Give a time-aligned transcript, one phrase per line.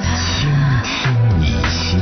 [0.00, 0.50] 倾
[0.84, 2.00] 听你心。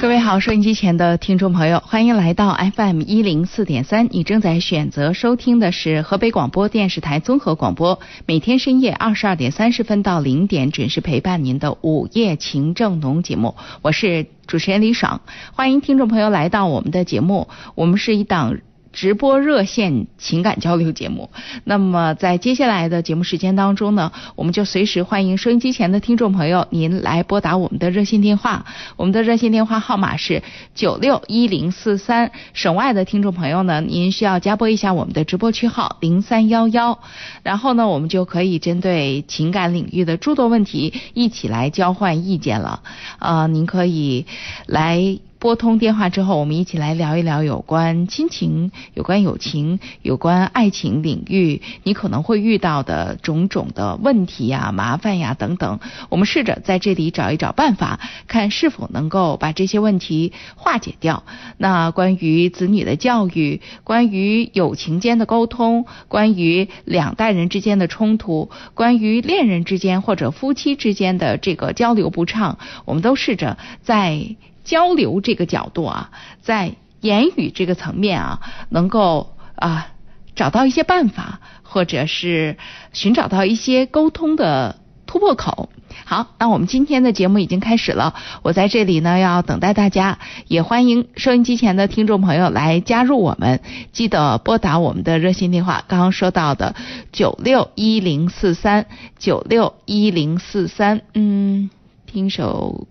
[0.00, 4.08] 各位好，收音机前的听众朋友，欢迎来到 FM 一零四点三。
[4.10, 13.54] 你正在选择收听的是河北广播电视台综合广播，每天深夜二十二点三十分到零点准时陪伴您的午夜情正浓节目。
[13.80, 15.20] 我是主持人李爽，
[15.52, 17.46] 欢迎听众朋友来到我们的节目。
[17.76, 18.58] 我们是一档。
[18.92, 21.30] 直播热线情感交流节目。
[21.64, 28.66] 那么在接下来的节目时间当中呢，我们就随时欢迎收音机前的听众朋友，您来拨打我们的热线电话。
[28.96, 30.42] 我们的热线电话号码是
[30.74, 32.30] 九六一零四三。
[32.52, 36.98] 省外的听众朋友呢，您需要加拨一下我们的直播区号零三幺幺。
[37.42, 42.82] 然后呢，我们就可以针对情感领域的诸多问题一起来交换意见了。
[43.18, 44.26] 呃，您可以
[44.66, 45.18] 来。
[45.42, 55.80] 拨通电话之后，我们一起来聊一聊有关亲情、有关友情、有关爱情领域，你可能会遇到的种种的问题呀、麻烦呀等等。
[56.10, 61.24] 我们试着在这里找一找办法，看是否能够把这些问题化解掉。
[61.58, 74.36] 那关于子女的教育，关于友情间的沟通，关于两代人之间的冲突，关于恋人之间或者夫妻之间的这个交流不畅，我们都试着在。
[74.64, 76.10] 交流这个角度啊，
[76.40, 79.88] 在言语这个层面啊，能够啊
[80.34, 82.56] 找到一些办法，或者是
[82.92, 85.68] 寻找到一些沟通的突破口。
[86.04, 93.60] 好，那我们今天的节目已经开始了，我在这里呢要等待大家，也欢迎收音机前的听众朋友来加入我们，
[93.92, 96.74] 记得拨打我们的热线电话，刚刚说到的
[97.12, 98.86] 九六一零四三
[99.18, 101.68] 九六一零四三，嗯，
[102.06, 102.86] 听首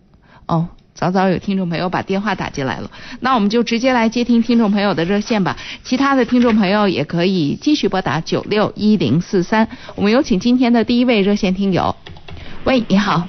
[0.45, 0.69] 哦。
[0.93, 2.91] 早早有听众朋友把电话打进来了，
[3.21, 5.55] 那我们就直接来接听听众朋友的热线吧。
[5.83, 9.67] 其他的听众朋友也可以继续拨打九六一零四三。
[9.95, 11.95] 我们有请今天的第一位热线听友。
[12.65, 13.27] 喂，你好。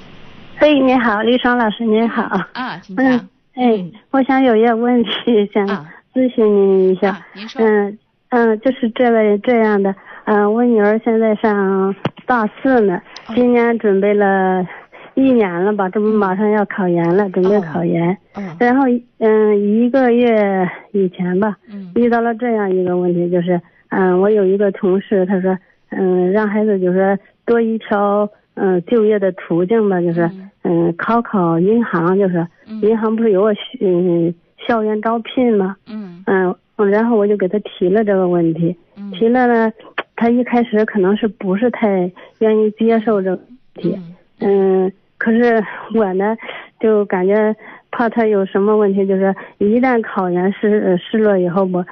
[0.61, 2.23] 喂，你好，李爽老师，您好。
[2.53, 3.07] 啊，请讲。
[3.55, 5.11] 哎，我想有一个问题
[5.55, 5.67] 想
[6.13, 7.25] 咨询您一下。
[7.35, 7.63] 您说。
[7.63, 7.99] 嗯
[8.31, 11.95] 嗯，就是这位这样的，嗯，我女儿现在上
[12.27, 13.01] 大四呢，
[13.35, 14.67] 今年准备了。
[15.15, 18.17] 一年了吧，这不马上要考研了，准备考研。
[18.35, 18.57] 嗯。
[18.59, 18.85] 然后，
[19.19, 21.57] 嗯，一个月以前吧，
[21.95, 25.57] 遇到了这样一个问题，就是，嗯，我有一个同事，他说，
[25.91, 30.31] 嗯，让孩子就是多一条，嗯，就业的途径吧，就是，
[30.63, 32.47] 嗯，考考银行，就是，
[32.81, 34.35] 银行不是有个，嗯，
[34.67, 35.77] 校园招聘吗？
[35.87, 36.25] 嗯。
[36.27, 38.75] 嗯，然后我就给他提了这个问题，
[39.13, 39.71] 提了呢，
[40.17, 43.99] 他一开始可能是不是太愿意接受这个问题，
[44.41, 44.91] 嗯。
[45.23, 45.63] 可是
[45.95, 46.37] 我呢，
[46.81, 47.55] 就感觉
[47.93, 51.87] 怕他有什么问题，就是一旦考研失失落以后，我，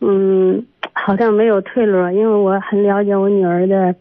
[0.00, 0.60] 嗯，
[0.92, 3.94] 好像没有退路，因为我很了解我女儿的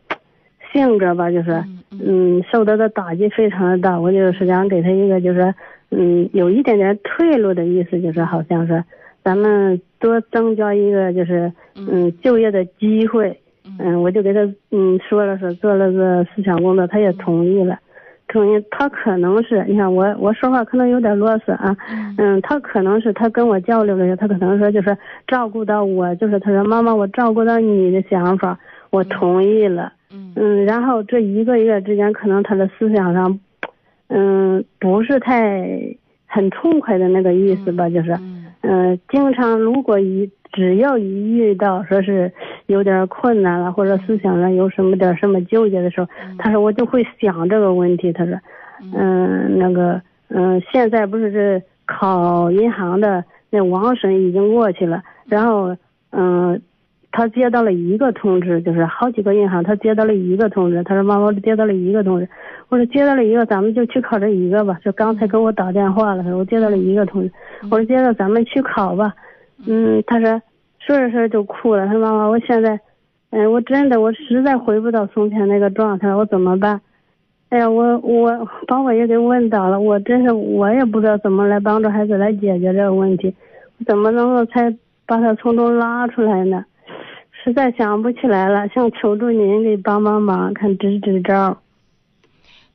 [0.72, 5.54] 性格吧，就是，嗯，受到的打击非常的大，我就是想给她一个，就是，
[5.92, 8.84] 嗯，有一点点退路的意思，就是好像是
[9.24, 13.40] 咱们多增加一个，就是，嗯，就业的机会，
[13.78, 14.40] 嗯，我就给他，
[14.72, 17.78] 嗯，说了说，做了个思想工作，他也同意了。
[18.28, 21.76] 同意，他可能是，你看我我说话可能有点啰嗦啊，
[22.18, 24.98] 嗯，他可能是他跟我交流的时候，他可能说就是
[25.28, 28.58] 照顾到我，就是他说妈妈，我照顾到你的想法，
[28.90, 29.94] 我同意了，
[30.36, 33.40] 嗯，然后这一个月之间，可能他的思想上，
[34.08, 35.64] 嗯，不是太
[36.26, 38.18] 很痛快的那个意思吧，就是，
[38.62, 42.32] 嗯，经常如果一只要一遇到说是。
[42.68, 46.08] 有点困难了，或者思想上有什么点什么纠结的时候，
[46.40, 48.12] 他说我就会想这个问题。
[48.14, 48.40] 他说，
[48.96, 55.76] 嗯，那个，嗯，现在不是这考银行的那王审已经过去了，然后，
[56.12, 56.60] 嗯，
[57.12, 60.82] 他接到了一个通知，就是好几个银行，他接到了一个通知。
[60.86, 62.28] 他说妈妈，我接到了一个通知。
[62.70, 64.80] 我说接到了一个，咱们就去考这一个吧。
[64.86, 67.32] 就刚才给我打电话了，他说我接到了一个通知。
[67.70, 69.14] 我说接着，咱们去考吧。
[69.66, 70.42] 嗯，他说。
[70.86, 72.78] 说着说着就哭了，他说：“妈妈，我现在，
[73.30, 76.82] 哎，我真的，我实在回不到从前那个状态，我怎么办？
[77.48, 83.34] 哎呀，我我把我也给问倒了，我真是我也不知道怎么来帮助孩子来解决这个问题，
[83.88, 84.70] 怎么能够才
[85.06, 86.66] 把他从中拉出来呢？
[87.32, 91.58] 实在想不起来了，想求助您给帮帮忙，看支支招。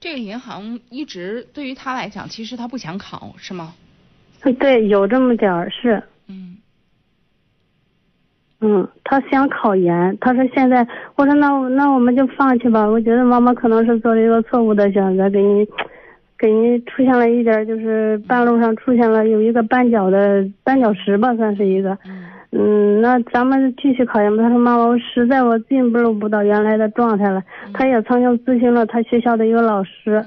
[0.00, 3.75] 这个银行一直对于他来讲，其实他不想考，是吗？
[4.58, 6.02] 对，有这么点儿是。
[8.60, 8.81] 嗯。
[8.81, 12.84] 嗯，他想考研，他说现在，我说那那我们就放弃吧。
[12.87, 15.66] 我觉得妈妈可能是做了一个错误的选择，给你，
[16.37, 21.96] 给你出现了一点，就是半路上出现了有一个绊脚的绊脚石吧，算是一个。
[22.50, 24.43] 嗯，那咱们继续考研吧。
[24.43, 27.40] 他说妈妈，我实在我进步不到原来的状态了。
[27.72, 30.25] 他也曾经咨询了他学校的一个老师，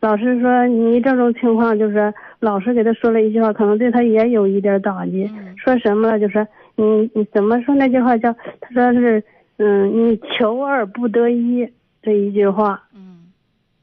[0.00, 5.30] 老师说你这种情况就是老师给他说了一句话，可能对他也有一点打击。
[5.56, 6.18] 说什么了？
[6.18, 6.44] 就是。
[6.80, 8.32] 你你怎么说那句话叫？
[8.60, 9.22] 他说是，
[9.56, 11.68] 嗯，你求而不得一
[12.00, 12.80] 这一句话。
[12.94, 13.18] 嗯，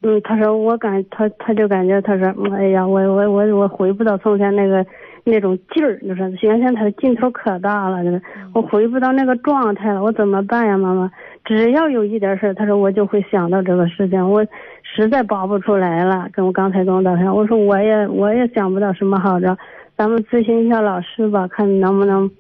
[0.02, 4.86] 嗯，他说我感他他就感觉他说，哎呀，我我我我回不到从前那个
[5.26, 8.22] 那种劲儿，就是原先他的劲头可大了，就是
[8.54, 11.12] 我回不到那个状态了，我怎么办呀，妈妈？
[11.44, 14.42] 只要有一点事儿，他说我就会想到这个事情，我
[14.84, 16.30] 实在拔不出来了。
[16.32, 19.58] 跟我刚才跟我打电话，我说我也我也想不到什么好招，
[19.98, 22.32] 咱们咨询一下老师吧，看能不能。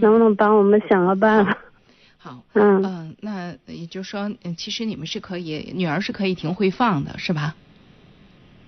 [0.00, 1.58] 能不能帮我们想个办法？
[2.18, 7.54] 好，嗯嗯，那也就是说，其实你们是可以，女儿是可以停回放的，是吧？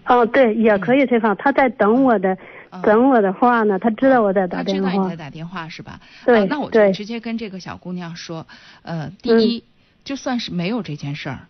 [0.06, 1.36] 哦，对，也可以退放。
[1.36, 2.38] 她在等我的，
[2.82, 3.78] 等我的话呢。
[3.78, 4.90] 她知道我在打电话。
[4.90, 6.00] 知道你在打电话是吧？
[6.24, 8.46] 对，那我就直接跟这个小姑娘说，
[8.82, 9.64] 呃，第一，
[10.04, 11.40] 就算是没有这件事儿，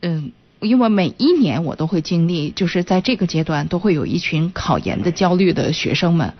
[0.00, 0.32] 嗯，
[0.62, 6.32] 因为每一年我都会经历，就是在这个阶段都会有一群考研的焦虑的学生们。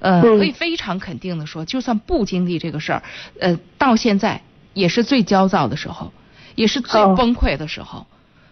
[0.00, 3.02] 呃，可以非常肯定的说，就算不经历这个事儿，
[3.40, 4.42] 呃，到现在
[4.72, 6.12] 也是最焦躁的时候，
[6.54, 8.06] 也是最崩溃的时候。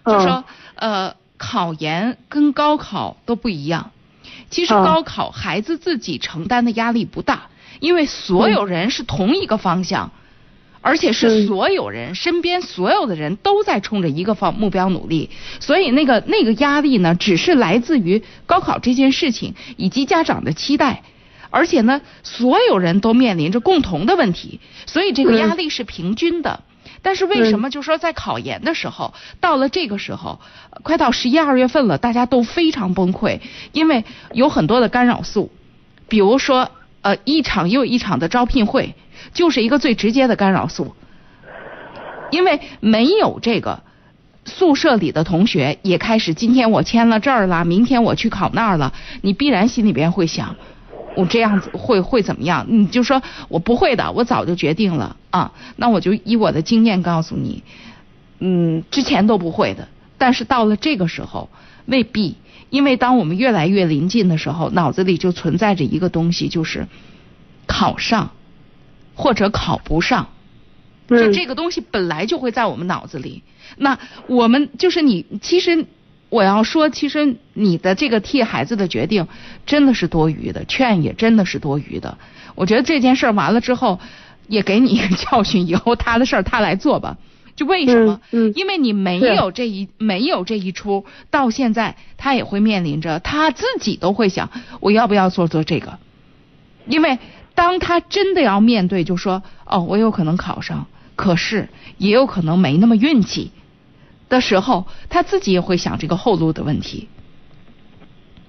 [0.05, 3.91] 就说呃，考研跟高考都不一样。
[4.51, 7.49] 其实高考孩子自己承担的压力不大，
[7.81, 10.11] 因为所有人是同一个方向，
[10.83, 15.31] 而且是所有人身边所有的人都在冲着一个方目标努力，
[15.61, 21.03] 所以那个那个压力呢，只是来自于高考这件事情以及家长的期待。
[21.51, 26.63] 而且呢，所有人都面临着共同的问题，所以这个压力是平均的。
[27.03, 30.41] 但是为什么就说在考研的时候，到了这个时候，
[30.83, 33.41] 快到十一二月份了，大家都非常崩溃，
[33.73, 35.53] 因为有很多的干扰素，
[36.09, 36.71] 比如说
[37.03, 38.95] 呃一场又一场的招聘会，
[39.33, 40.95] 就是一个最直接的干扰素。
[42.31, 43.83] 因为没有这个，
[44.45, 50.57] 宿舍里的同学也开始今天我签了这儿了，明天我去考那儿了，你必然心里边会想。
[51.15, 52.65] 我这样子会会怎么样？
[52.71, 55.53] 你就说我不会的，我早就决定了啊。
[55.77, 57.63] 那我就以我的经验告诉你，
[58.39, 61.51] 嗯，之前都不会的，但是到了这个时候
[61.85, 62.37] 未必，
[62.71, 66.89] 因为当我们越来越临近的时候，脑子里就存在着一个东西，就是
[67.67, 68.31] 考上
[69.15, 70.29] 或者考不上，
[71.09, 73.43] 就这个东西本来就会在我们脑子里。
[73.77, 75.87] 那我们就是你，其实。
[76.33, 79.29] 我要说，其实你的这个替孩子的决定
[79.67, 82.17] 真的是多余的，劝也真的是多余的。
[82.55, 84.01] 我觉得这件事儿完了之后，
[84.49, 87.19] 也给你一个教训，以后他的事儿他来做吧。
[87.55, 88.21] 就为什么？
[88.55, 94.49] 因为你没有这一没有这一出，到现在他也会面临着他自己都会想，
[94.81, 95.99] 我要不要做做这个？
[96.87, 97.19] 因为
[97.55, 101.69] 当他真的要面对，就说哦，我有可能考上，可是
[101.99, 103.53] 也有可能没那么运气。
[104.29, 107.11] 的时候，他自己也会想这个后路的问题，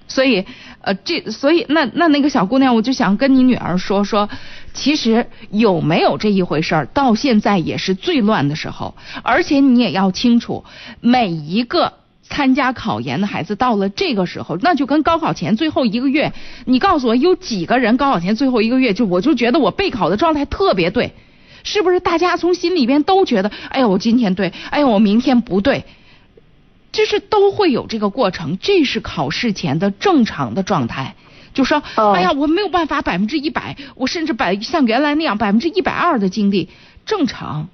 [0.08, 0.46] 所以，
[0.80, 4.30] 呃，这，所以，那那那个小姑娘，我就想跟你女儿说说，
[4.72, 10.64] 其实有没有这一回事儿，到现在也是最乱的时候，而且你也要清楚，
[11.02, 11.92] 每一个
[12.28, 16.32] 参加考研的孩子，到了这个时候，那就跟高考前最后一个月，
[16.64, 21.12] 你告诉我有几个人高考前最后一个月，就我就觉得我备考的状态特别对。
[21.66, 25.84] 是不是大家从心里边都觉得，哎呀，我今天对，哎呀，我明天不对，
[26.92, 31.14] 这是都会有这个过程，这是考试前的正常的状态。
[31.54, 36.68] 就说，哎呀，我没有办法百分之一百，我甚至百像原来那样百分之一百二的精力，
[37.06, 37.68] 正常，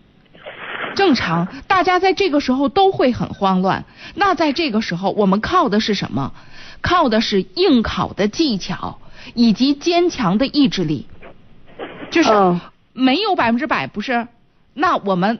[0.94, 1.48] 正常。
[1.66, 3.84] 大家在这个时候都会很慌乱。
[4.14, 6.32] 那在这个时候，我们靠的是什么？
[6.80, 8.98] 靠的是应考的技巧
[9.34, 11.06] 以及坚强的意志力，
[12.10, 12.30] 就是。
[12.92, 14.26] 没有百分之百不是，
[14.74, 15.38] 那我们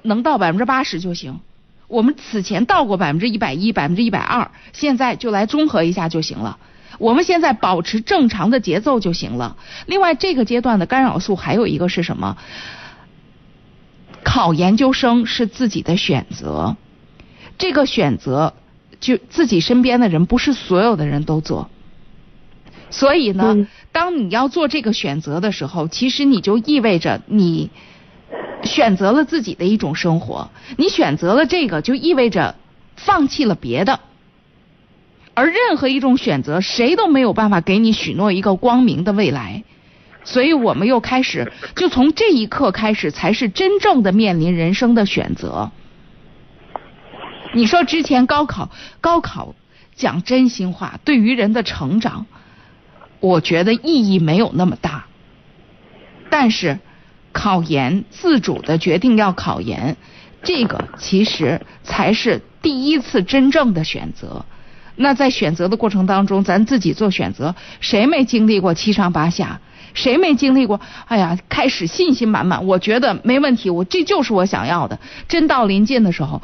[0.00, 1.40] 能到百分之八十就行。
[1.86, 6.56] 我们此前到过百分之一百一、百分之一百二，现在就来综合一下就行了。
[6.98, 9.58] 我们现在保持正常的节奏就行了。
[9.84, 12.38] 另外，这个阶段的干扰素还有一个是什么？
[14.28, 16.76] 考研究生是自己的选择，
[17.58, 18.54] 这个选择
[18.98, 21.70] 就自己身边的人不是所有的人都做。
[22.90, 27.70] 所以呢，当你要做这个选择的时候，其实你就意味着你
[28.64, 32.56] 选择了自己的一种生活，你选择了这个，就意味着
[32.96, 34.00] 放弃了别的。
[35.34, 39.62] 而任何一种选择，谁都没有办法给你许诺一个光明的未来。
[40.26, 45.70] 所以我们又开始， 就从这一刻开始，才是真正的面临人生的选择。
[47.54, 49.54] 你说之前高考，高考
[49.94, 52.26] 讲真心话，对于人的成长，
[53.20, 55.06] 我觉得意义没有那么大。
[56.28, 56.80] 但是。
[57.32, 59.98] 考研自主的决定要考研，
[60.42, 64.46] 这个其实才是第一次真正的选择。
[64.94, 69.60] 那在选择的过程当中，咱自己做选择，谁没经历过七上八下？
[69.96, 70.80] 谁没经历过？
[71.06, 75.00] 哎呀，开始信心满满，我觉得没问题，我这就是我想要的。
[75.26, 76.42] 真到临近的时候，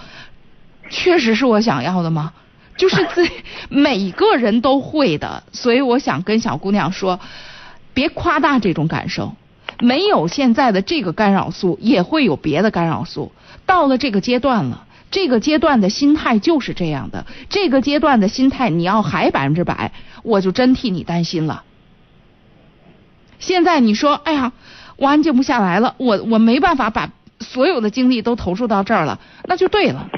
[0.91, 2.33] 确实是我想要的吗？
[2.75, 3.29] 就是自
[3.69, 5.45] 每个人都会的。
[5.53, 7.21] 所以我想跟小姑娘说，
[7.93, 9.37] 别夸大这种感受。
[9.81, 13.33] 没有现在的这个干扰素，也会有别的干扰素。
[13.67, 17.27] 到了这个阶段了，这个阶段的心态就是这样的。
[17.51, 19.93] 这个阶段的心态，你要还百分之百，
[20.23, 21.65] 我就真替你担心了。
[23.43, 24.53] 现在你说，哎呀，
[24.97, 30.09] 我安静不下来了，我我没办法把所有的精力都投入到这儿了，那就对了，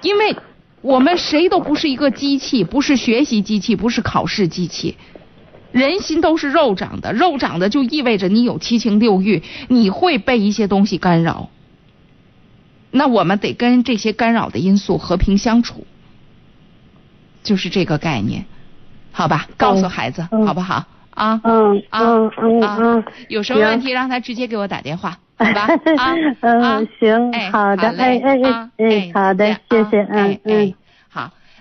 [0.00, 0.36] 因为
[0.80, 4.96] 我们谁都不是一个机器，不是学习机器，不是考试机器。
[5.72, 11.50] 人心都是肉长的，肉长的就意味着你有七情六欲，你会被一些东西干扰。
[12.92, 15.84] 那我们得跟这些干扰的因素和平相处，
[17.42, 18.46] 就是这个概念，
[19.10, 19.48] 好吧？
[19.56, 20.86] 告诉孩子好不好？
[21.18, 25.66] 啊，嗯嗯嗯啊，有什么问题让他直接给我打电话， 好吧？
[25.98, 30.74] 啊，嗯，行，好的，哎哎哎哎，好的，谢谢，嗯嗯。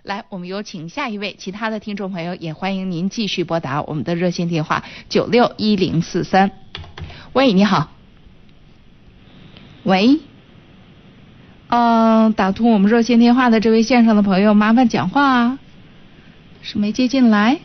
[0.03, 6.51] 来，我们有请下一位，其他的听众朋友也欢迎您继续拨打我们的热线电话九六一零四三。
[7.33, 7.89] 喂，你好。
[9.83, 10.19] 喂。
[11.67, 15.59] 嗯，打通我们热线电话的这位线上的朋友，麻烦讲话啊。
[16.61, 17.59] 是没接进来？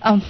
[0.00, 0.20] 嗯。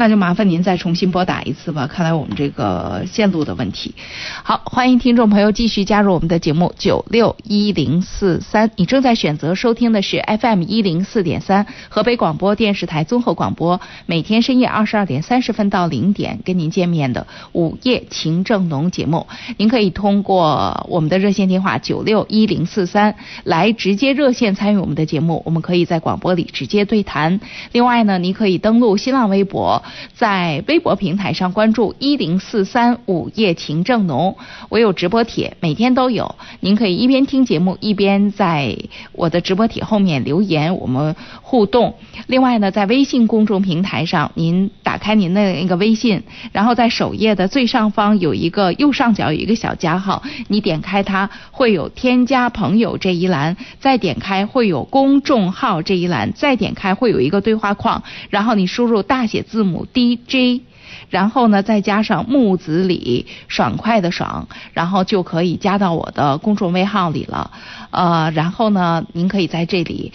[0.00, 3.94] 那就麻烦您再重新拨打一次吧，看来我们这个线路的问题。
[4.42, 19.26] 好，欢迎听众朋友继续加入我们的节目九六一零四三，你正在选择收听的是 FM 一零四点三河北广播电视台综合广播，每天深夜二十二点三十分到零点跟您见面的午夜情正浓节目。
[19.58, 27.38] 您可以通过我们的热线电话九六一零四三来直接热线参与我们的节目，我们可以在广播里直接对谈。
[27.72, 29.82] 另外呢，您可以登录新浪微博。
[30.14, 34.36] 在微博平台上关注一零四三午夜情正浓，
[34.68, 38.76] 我有直播帖，每天都有，您可以一边听节目一边在
[39.12, 41.94] 我的直播帖后面留言，我们互动。
[42.26, 59.69] 另外呢，在微信公众平台上，您打开您的那个微信，然后在首页的最上方有一个右上角有一个小加号，你点开它会有添加朋友这一栏，再点开会有公众号这一栏，再点开会有一个对话框，然后你输入大写字母。
[59.92, 60.62] D J，
[61.08, 67.50] 然后呢，再加上木子李，爽快的爽，然后就可以加到我的公众微号里了。
[67.90, 70.12] 呃，然后呢，您可以在这里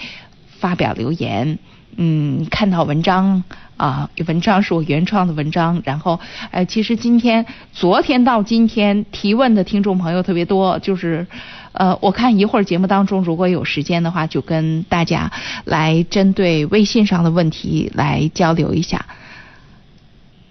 [0.60, 1.58] 发表留言，
[1.98, 3.44] 嗯，看到文章
[3.78, 5.82] 啊，文章是我原创的文章。
[5.84, 6.20] 然后，
[6.52, 11.28] 呃，其实今天、昨天到今天提问的听众朋友特别多，就是
[11.74, 15.30] 呃，我看一会儿节目当中如果有时间的话，就跟大家
[15.66, 19.06] 来针对微信上的问题来交流一下。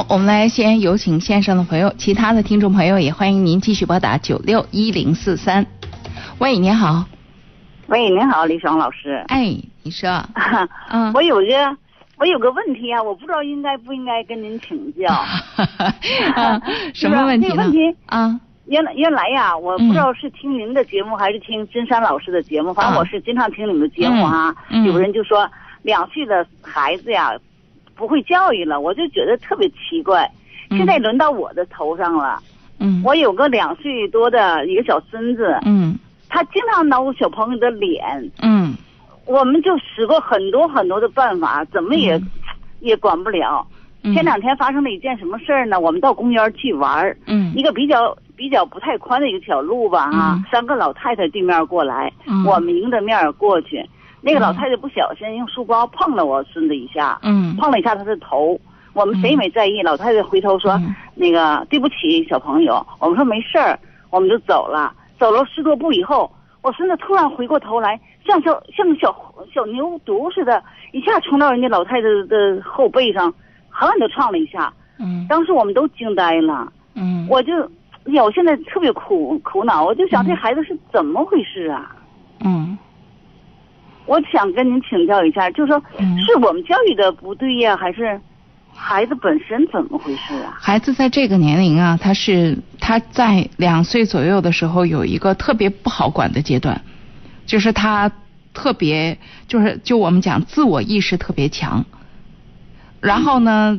[0.00, 5.66] 好，我们来先有请线上的朋友，其他的听众朋友也欢迎您继续拨打九六一零四三。
[6.38, 7.04] 喂，您好。
[7.88, 9.22] 喂，您好，李爽老师。
[9.28, 10.24] 哎，你说。
[10.88, 11.12] 嗯。
[11.12, 11.76] 我有个，
[12.16, 15.06] 我有个问题啊，我不知道应该不应该跟您请教。
[16.94, 17.56] 什么问题呢？
[17.56, 18.40] 问题啊。
[18.68, 24.54] 原来原来呀，我不知道是听您的节目还是听金山老师的节目，反正我是经常听你们的节目啊。
[24.86, 25.46] 有人就说
[25.82, 27.32] 两岁的孩子呀
[28.00, 30.26] 不会教育了，我就觉得特别奇怪。
[30.70, 32.40] 现在轮到我的头上了。
[32.78, 33.02] 嗯。
[33.04, 35.60] 我有个两岁多的一个小孙子。
[35.66, 35.98] 嗯。
[36.30, 38.00] 他经常挠我小朋友的脸。
[38.40, 38.74] 嗯。
[39.26, 42.18] 我们就使过很多很多的办法，怎么也
[42.80, 43.66] 也管不了。
[44.02, 45.78] 前两天发生了一件什么事儿呢？
[45.78, 47.14] 我们到公园去玩儿。
[47.26, 47.52] 嗯。
[47.54, 48.16] 一个比较。
[48.40, 52.10] 比较不太宽的一个小路吧，啊，三个老太太对面过来，
[52.46, 53.86] 我们迎着面过去，
[54.20, 58.60] 那个老太太不小心用书包碰了我孙子一下，嗯，碰了一下他的头，
[58.92, 60.80] 我们谁也没在意，老太太回头说，
[61.14, 63.78] 那个对不起小朋友，我们说没事儿，
[64.10, 66.30] 我们就走了，走了十多步以后，
[66.62, 69.14] 我孙子突然回过头来，像小像小
[69.52, 70.62] 小牛犊似的，
[70.92, 73.32] 一下冲到人家老太太的后背上，
[73.68, 77.52] 狠狠的撞了一下，嗯，当时我们都惊呆了，嗯，我就。
[78.06, 81.94] 呀，我现在特别苦苦恼，我就想这孩子是怎么回事啊？
[82.42, 82.76] 嗯，
[84.10, 85.80] 我想跟您请教一下，就说
[86.26, 88.20] 是我们教育的不对呀，还是
[88.74, 90.58] 孩子本身怎么回事啊？
[90.60, 96.82] 孩子在这个年龄啊，他是他在两岁左右的时候有一个特别不好管的阶段，
[97.46, 98.10] 就是他
[98.52, 101.84] 特别就是就我们讲自我意识特别强，
[103.00, 103.78] 然后呢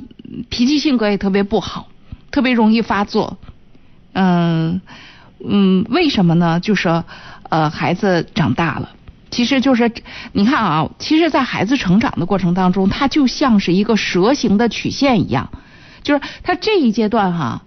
[0.50, 1.90] 脾气性格也特别不好，
[2.32, 3.38] 特别容易发作。
[4.14, 4.80] 嗯
[5.46, 6.62] 嗯，为什么呢？
[6.62, 7.04] 就是
[7.50, 8.92] 呃，孩子长大了，
[9.32, 9.92] 其实就是
[10.34, 15.50] 你看啊，其实，在孩子成长的过程当中，他就像是一个蛇形的曲线一样，
[16.04, 17.64] 就是他这一阶段哈，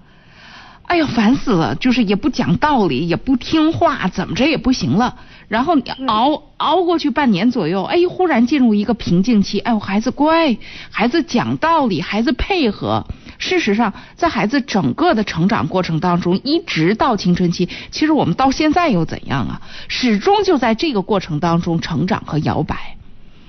[0.82, 5.16] 哎呀，烦死了，就是也不讲道理，也不听话，怎么着也不行了。
[5.48, 10.56] 然后你熬熬过去半年左右，哎，忽然进入一个瓶颈期，哎我，孩子乖，
[10.90, 13.06] 孩子讲道理，孩子配合。
[13.38, 19.62] 事实上，在孩子整个的成长过程当中，一直到青春期，其实我们到现在又怎样啊？
[19.88, 22.96] 始终就在这个过程当中成长和摇摆。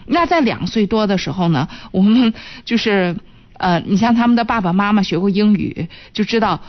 [0.07, 3.15] 那在两岁多的时候呢，我们就是
[3.57, 6.61] 呃，你像他们的爸爸妈妈学过英语，就知道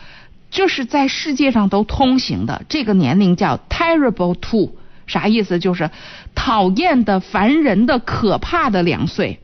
[0.51, 2.63] 这是在世界上都通行的。
[2.69, 4.73] 这个年龄叫 terrible two，
[5.07, 5.59] 啥意思？
[5.59, 5.91] 就是
[6.35, 9.41] 讨厌的、烦人的、可怕的两岁。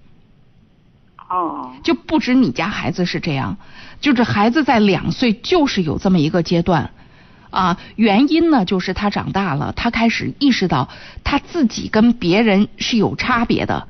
[1.32, 3.56] 哦，就不止你家孩子是这样，
[4.02, 6.90] 就是孩子在两岁就是有这么一个阶段，
[7.48, 10.90] 啊，原因呢就是他长大了，他开始意识到
[11.24, 13.88] 他自己跟别人是有差别的，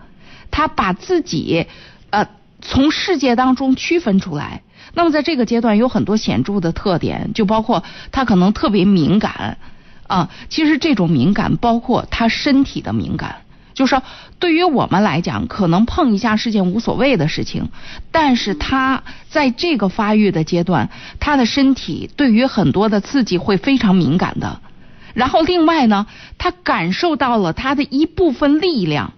[0.53, 1.67] 他把自己
[2.11, 2.29] 呃
[2.61, 4.63] 从世界当中区分出来。
[4.95, 9.59] 那么在这个阶段有很多显著的特点，就包括他可能特别敏感
[10.07, 13.39] 啊，其实这种敏感包括他身体的敏感。
[13.75, 14.03] 就是说，
[14.43, 17.69] 对于我们来讲，可能碰一下是件无所谓的事情，
[18.11, 24.61] 但是他在这个发育的阶段，他的身体对于很多的刺激会非常敏感的。
[25.15, 29.13] 然后另外呢，他感受到了他的一部分力量，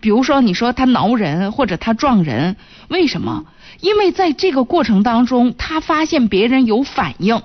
[0.00, 2.56] 比如说你说他挠人或者他撞人，
[2.88, 3.44] 为什么？
[3.80, 7.42] 因为在这个过程当中，他发现别人有反应，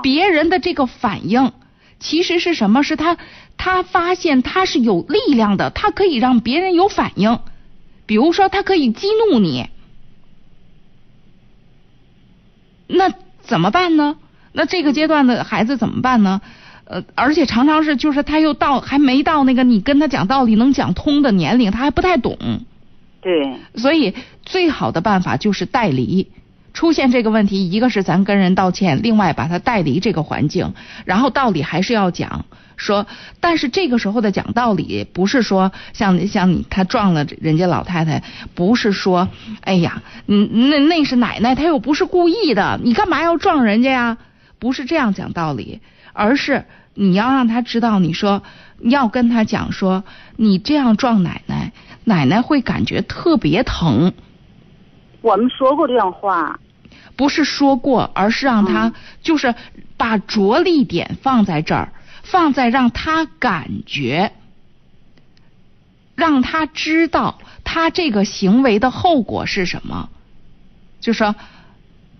[0.00, 1.50] 别人的这个反应
[1.98, 2.84] 其实是什么？
[2.84, 3.16] 是他。
[3.58, 7.40] 他发现他是有力量的，他可以让别人有反应，
[8.06, 9.68] 比如说他可以激怒你，
[12.86, 14.16] 那怎么办呢？
[14.52, 16.40] 那这个阶段的孩子怎么办呢？
[16.84, 22.38] 呃，而且常常是就是他又到还没到那个你跟他讲道理能讲通的年龄，他还不太懂。
[23.20, 23.56] 对。
[23.74, 24.14] 所以
[24.46, 26.28] 最好的办法就是带离。
[26.78, 32.44] 出现这个问题，一个是咱跟人道歉，另外把他带离这个环境，然后道理还是要讲。
[32.76, 33.04] 说，
[33.40, 38.22] 但是这个时候的讲道理，不是说像像你他撞了人家老太太，
[38.54, 39.28] 不是说，
[39.62, 44.18] 哎呀，嗯，那那是奶奶，她又不是故意的，你干嘛要撞人家呀？
[44.60, 45.80] 不是这样讲道理，
[46.12, 46.64] 而是
[46.94, 48.44] 你要让他知道，你说
[48.78, 50.04] 要跟他讲说，
[50.36, 51.72] 你这样撞奶奶，
[52.04, 54.12] 奶奶会感觉特别疼。
[55.20, 56.60] 我们说过这样话，
[57.16, 59.54] 不是说过，而是让他就是
[59.96, 61.92] 把着力点放在这儿。
[62.24, 64.32] 放在让他感觉，
[66.14, 70.10] 让他知道他这个行为的后果是什么，
[71.00, 71.34] 就说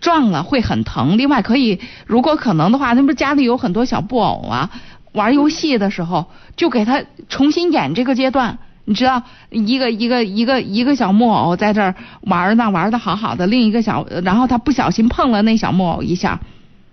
[0.00, 1.18] 撞了会很疼。
[1.18, 4.70] 另外可以，如果可能的话，那不是家里有很多小布偶啊，
[5.12, 8.58] 玩游戏的时候就给他重新演这个阶段。
[8.88, 16.40] 你知道，一个一个一个一个小木偶在这儿玩呢，玩的好好的，另一个小，然后他不小心碰了那小木偶一下，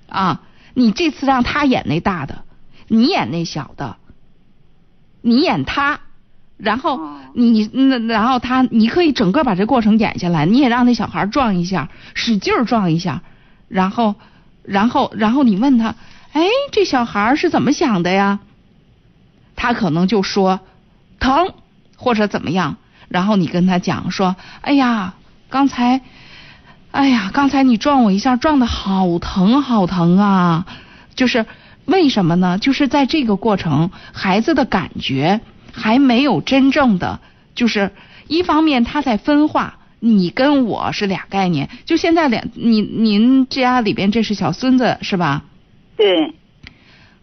[0.10, 0.42] 啊，
[0.74, 2.44] 你这次让他演那大的，
[2.90, 3.96] 你演那小的，
[5.22, 6.02] 你演他。
[6.58, 7.02] 然后
[7.34, 13.24] 你那然后他你可以整个把这过程演下来，你也让那小孩撞一下，使劲撞一下，
[13.68, 14.16] 然后
[14.64, 15.96] 然后然后你问他，
[16.32, 18.40] 哎，这小孩是怎么想的呀？
[19.58, 20.62] 他可能就说
[21.20, 21.54] 疼
[21.96, 22.78] 或者怎么样，
[23.10, 25.16] 然后你跟他讲说，哎呀，
[25.50, 26.02] 刚才，
[26.92, 30.66] 哎呀，刚才你撞我一下，撞的好疼好疼啊！
[31.16, 31.46] 就是
[31.86, 32.58] 为什么呢？
[32.58, 35.42] 就是在这个过程，孩子的感觉。
[35.78, 37.20] 还没有真正的，
[37.54, 37.92] 就是
[38.30, 41.70] 一方面他在分化，你跟我是俩概念。
[41.84, 45.44] 就现在两，您您家里边这是小孙子是吧？
[45.98, 46.34] 对。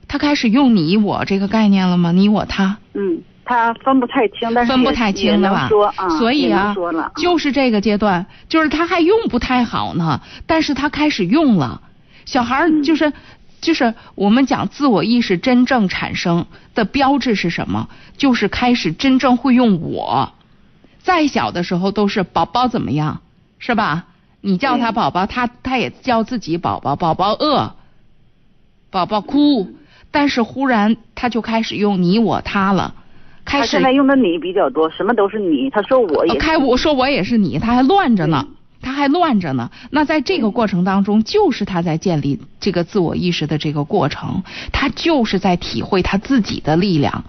[0.06, 2.12] 他开始用你我这个概念了吗？
[2.12, 2.76] 你我他。
[2.92, 5.68] 嗯，他分不太清，但是分不太清的吧？
[5.68, 6.74] 说啊，所以啊，
[7.16, 11.80] 就是这个阶段，就是他还用不太好呢，但是他开始用了。
[12.24, 13.12] 小孩就是。
[13.62, 17.88] 就是我们讲自我意识真正产生的标志是什么？
[18.16, 20.32] 就是开始真正会用我。
[20.98, 23.20] 再小的时候都是宝宝怎么样，
[23.60, 24.06] 是吧？
[24.40, 26.96] 你叫他宝宝，他他也叫自己宝宝。
[26.96, 27.76] 宝宝饿，
[28.90, 29.76] 宝宝哭，
[30.10, 32.96] 但是忽然他就开始用你我他了。
[33.44, 35.68] 开始现在用的你比较多，什么都是你。
[35.70, 38.46] 他说我也开我说我也是你，他还乱着呢。
[38.84, 47.22] 他还乱着呢，那在这个过程当中，就是他在建立这个自我意识的这个过程，他就是在体会他自己的力量。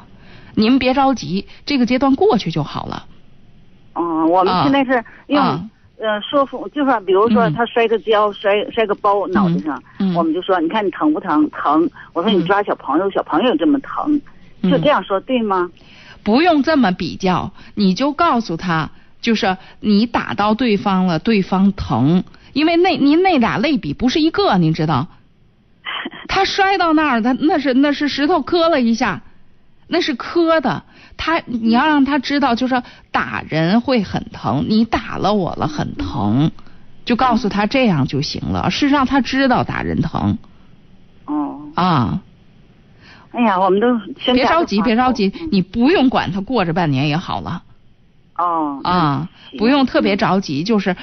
[0.56, 3.06] 您别着急，这个阶段过去就好了。
[3.93, 5.39] 嗯，我们现在是用
[5.99, 9.84] 呃说服，就说比如说他摔个跤、摔摔个包脑袋上，
[10.15, 11.47] 我们就说你看你疼不疼？
[11.52, 11.88] 疼。
[12.13, 14.19] 我说你抓小朋友，小朋友这么疼，
[14.63, 15.69] 就这样说对吗？
[16.23, 18.89] 不用这么比较，你就告诉他。
[19.21, 25.07] 就是你打到对方了，对方疼，因为那您那俩类比不是一个，您知道？
[26.27, 29.21] 他摔到那儿，他那是那是石头磕了一下，
[29.88, 30.83] 那是磕的。
[31.15, 36.51] 他你要让他知道，就是打人会很疼，你打了我了很疼，
[37.05, 38.71] 就告诉他这样就行了。
[38.71, 40.38] 是让他知道打人疼。
[41.27, 41.62] 哦。
[41.75, 42.21] 啊。
[43.34, 43.88] 哎呀，我们都
[44.34, 47.63] 别着急，别着急，你不用管他，过着半年也好了。
[48.36, 50.96] 哦啊，不用特别着急，就是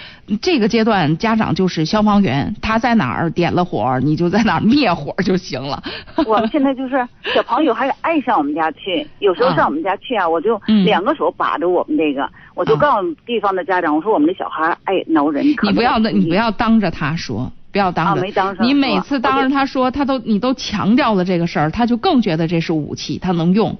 [0.42, 5.80] 这个阶段，家长就是消防员，他在哪儿点了火，你就在哪儿灭火就行了。
[6.26, 15.44] 我们现在就是小朋友还爱上我们家去，有时候上我们家去啊，我就两个手把着我们这个，我就告诉地方的家长，我说我们的小孩爱挠人。
[15.46, 18.20] 你不要那，你不要当着他说，不要当着。
[18.20, 23.78] 没当你每次当着他说，他都你都强调了这个事儿，他就更觉得这是武器，他能用。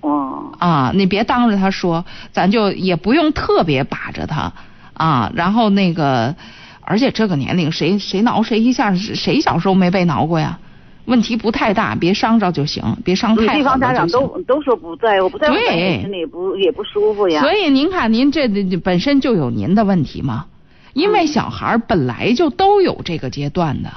[0.00, 4.52] 哦啊，你别当着他说，咱就也不用特别把着他
[4.94, 5.30] 啊。
[5.34, 6.34] 然后那个，
[6.80, 10.58] 而且这个年龄，谁谁挠谁一下，谁小时候没被挠过呀？
[11.06, 17.40] 问题不太大，别伤着就行，别伤太对方家长都都说不在，我不在乎，心里也不也不舒服呀。
[17.40, 18.48] 所以您看，您这
[18.84, 20.46] 本身就有您的问题嘛。
[20.92, 23.90] 因为小孩本来就都有这个阶段的，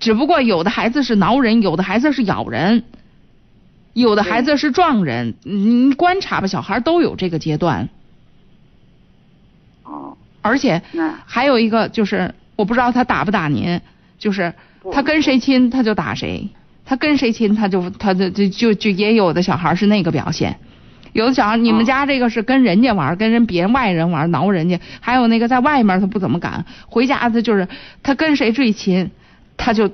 [0.00, 2.84] 只不过有的孩子是挠人，有的孩子是咬人。
[3.94, 7.90] 有的孩子是撞人，你观察吧，小孩都有这个阶段。
[9.82, 10.16] 哦。
[10.40, 10.80] 而且
[11.26, 13.82] 还有一个就是，我不知道他打不打您，
[14.18, 14.54] 就是
[14.90, 16.48] 他跟谁亲他就打谁，
[16.86, 20.58] 他跟谁亲他就他就就就就也有的小孩是那个表现。
[21.12, 27.68] 有的小孩，你们家这个是跟人家玩，跟人别人外人玩挠人家，还有那个在外面他不怎么敢，回家他就是
[28.02, 29.10] 他跟谁最亲，
[29.56, 29.90] 他就。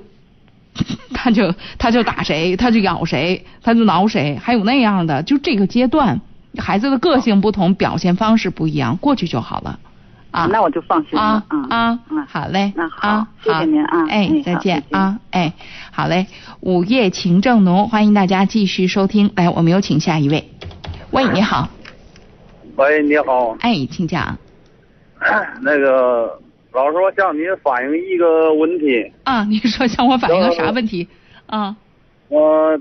[1.11, 6.21] 他就他就打谁，他就咬谁，他就挠谁，还有那样的，就这个阶段，
[6.57, 9.77] 孩子的个性不同，表现方式不一样，过去就好了。
[10.31, 11.21] 啊，那我就放心了。
[11.21, 12.71] 啊啊，好嘞。
[12.77, 14.05] 那好，谢谢您啊。
[14.07, 15.19] 哎，再见啊。
[15.31, 15.51] 哎，
[15.91, 16.27] 好嘞。
[16.61, 19.31] 午夜情正浓，欢迎大家继续收听。
[19.35, 20.49] 来，我们有请下一位。
[21.11, 21.67] 喂，你好。
[22.75, 23.57] 喂，你好。
[23.61, 24.37] 哎，请讲。
[25.61, 26.39] 那个。
[26.71, 29.11] 老师，我向您反映一个问题。
[29.23, 31.07] 啊，你说向我反映个啥问题？
[31.47, 31.75] 啊。
[32.27, 32.77] 我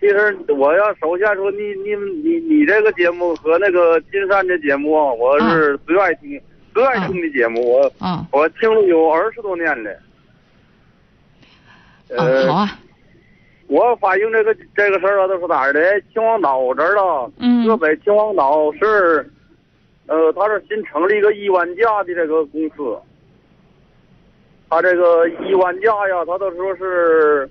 [0.00, 6.40] 其实我要首先说，你你你你这个节目和那个金山的节目，我是最爱听
[6.74, 7.64] 最爱听的节目。
[7.64, 9.90] 我啊我听了有二十多年了。
[12.08, 12.78] 呃，好啊。
[13.68, 15.80] 我反映这个这个事儿啊，都是哪儿的？
[16.12, 17.32] 秦皇岛这儿的。
[17.38, 17.66] 嗯。
[17.66, 19.30] 河北秦皇岛是，
[20.06, 22.98] 呃，他是新成立一个亿万家的这个公司。
[24.70, 27.48] 他这个亿万家呀，他都说是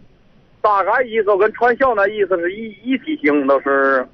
[0.62, 4.06] 大概意思跟传销那意思是一一体性，都是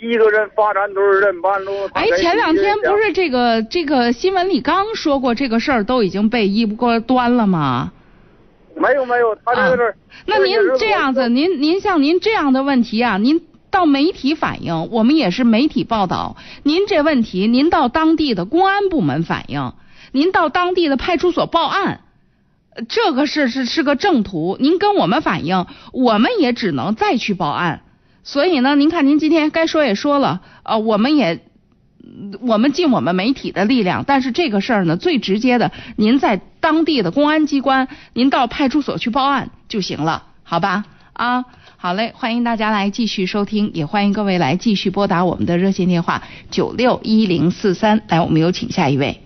[0.00, 1.72] 一个人发展都是人半路。
[1.92, 7.92] 哎，前两天不是这个这个新闻里刚说过这个事儿，都已经被一锅端了吗？
[8.76, 9.94] 没有没有，他这个
[10.26, 16.36] 那您这样子，您您像您这样的问题啊，您到媒体反映，我们也是媒体报道。
[16.62, 19.74] 您这问题，您到当地的公安部门反映，
[20.12, 22.00] 您到当地的派出所报案，
[22.88, 24.56] 这个是是是个正途。
[24.58, 27.82] 您跟我们反映，我们也只能再去报案。
[28.22, 31.44] 所以呢，您看您今天该说也说了，呃，我们也。
[32.40, 40.84] 我们尽我们媒体的力量，但是这个事儿呢，最直接的，您在当地的公安机关，您到派出所去报案就行了，好吧？
[41.12, 41.44] 啊，
[41.76, 48.02] 好嘞，欢迎大家来继续收听，也欢迎各位来继续拨打我们的热线电话九六一零四三。
[48.08, 49.20] 来，我们有请下一位。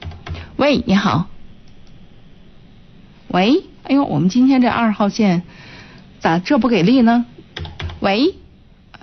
[0.57, 1.29] 喂，你好。
[3.29, 5.42] 喂，哎呦，我们今天这二号线
[6.18, 7.25] 咋这不给力呢？
[8.01, 8.35] 喂。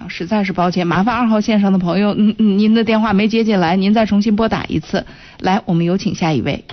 [0.10, 5.06] 实在是抱歉，麻烦二号线上的朋友，嗯嗯，您的电话没接进来，您再重新拨打一次。
[5.40, 6.64] 来，我们有请下一位。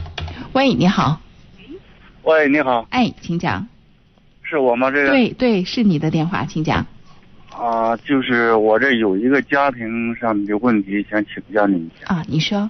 [0.53, 1.21] 喂，你好。
[2.23, 2.87] 喂，你好。
[2.91, 3.67] 哎，请讲。
[4.43, 4.91] 是我吗？
[4.91, 5.09] 这个。
[5.09, 6.87] 对对，是你的电话，请讲。
[7.51, 12.15] 啊，就是我这有一个家庭上的问题，想请教你一下。
[12.15, 12.69] 啊，你说。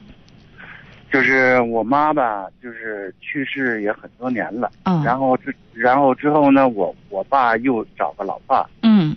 [1.10, 4.70] 就是我妈吧，就是去世也很多年了。
[4.84, 5.02] 嗯。
[5.02, 8.68] 然后之然后之后呢，我我爸又找个老爸。
[8.82, 9.16] 嗯。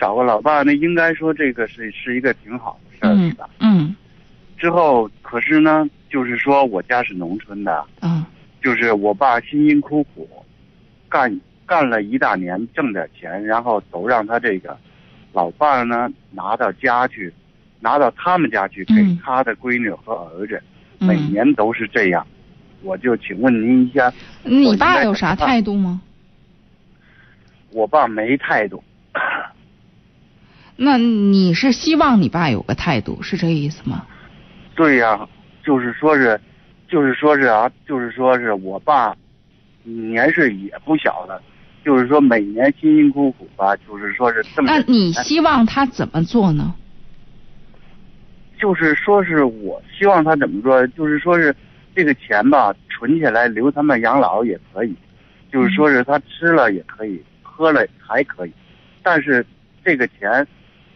[0.00, 3.48] 找个老爸，那应该说这个是是一个挺好的事儿，是吧？
[3.58, 3.94] 嗯。
[4.56, 8.24] 之后，可是呢，就是说我家是农村的，嗯，
[8.62, 10.28] 就是我爸辛辛苦苦
[11.08, 14.76] 干干了一大年，挣点钱，然后都让他这个
[15.32, 17.32] 老伴呢拿到家去，
[17.80, 20.62] 拿到他们家去给他的闺女和儿子，
[20.98, 22.26] 每年都是这样。
[22.82, 24.12] 我就请问您一下，
[24.44, 26.00] 你爸有啥态度吗？
[27.70, 28.82] 我爸没态度。
[30.82, 34.06] 那你是希望你爸有个态度，是这个意思吗？
[34.74, 35.28] 对呀，
[35.62, 36.40] 就是说是，
[36.88, 39.14] 就是说是啊，就是说是我爸
[39.82, 41.42] 年事也不小了，
[41.84, 44.72] 就是说每年辛辛苦苦吧，就是说是这么。
[44.72, 46.74] 那你希望他怎么做呢？
[48.58, 51.54] 就是说是我希望他怎么做，就是说是
[51.94, 54.96] 这个钱吧，存起来留他们养老也可以，
[55.52, 58.52] 就是说是他吃了也可以，喝了还可以，
[59.02, 59.44] 但是
[59.84, 60.46] 这个钱。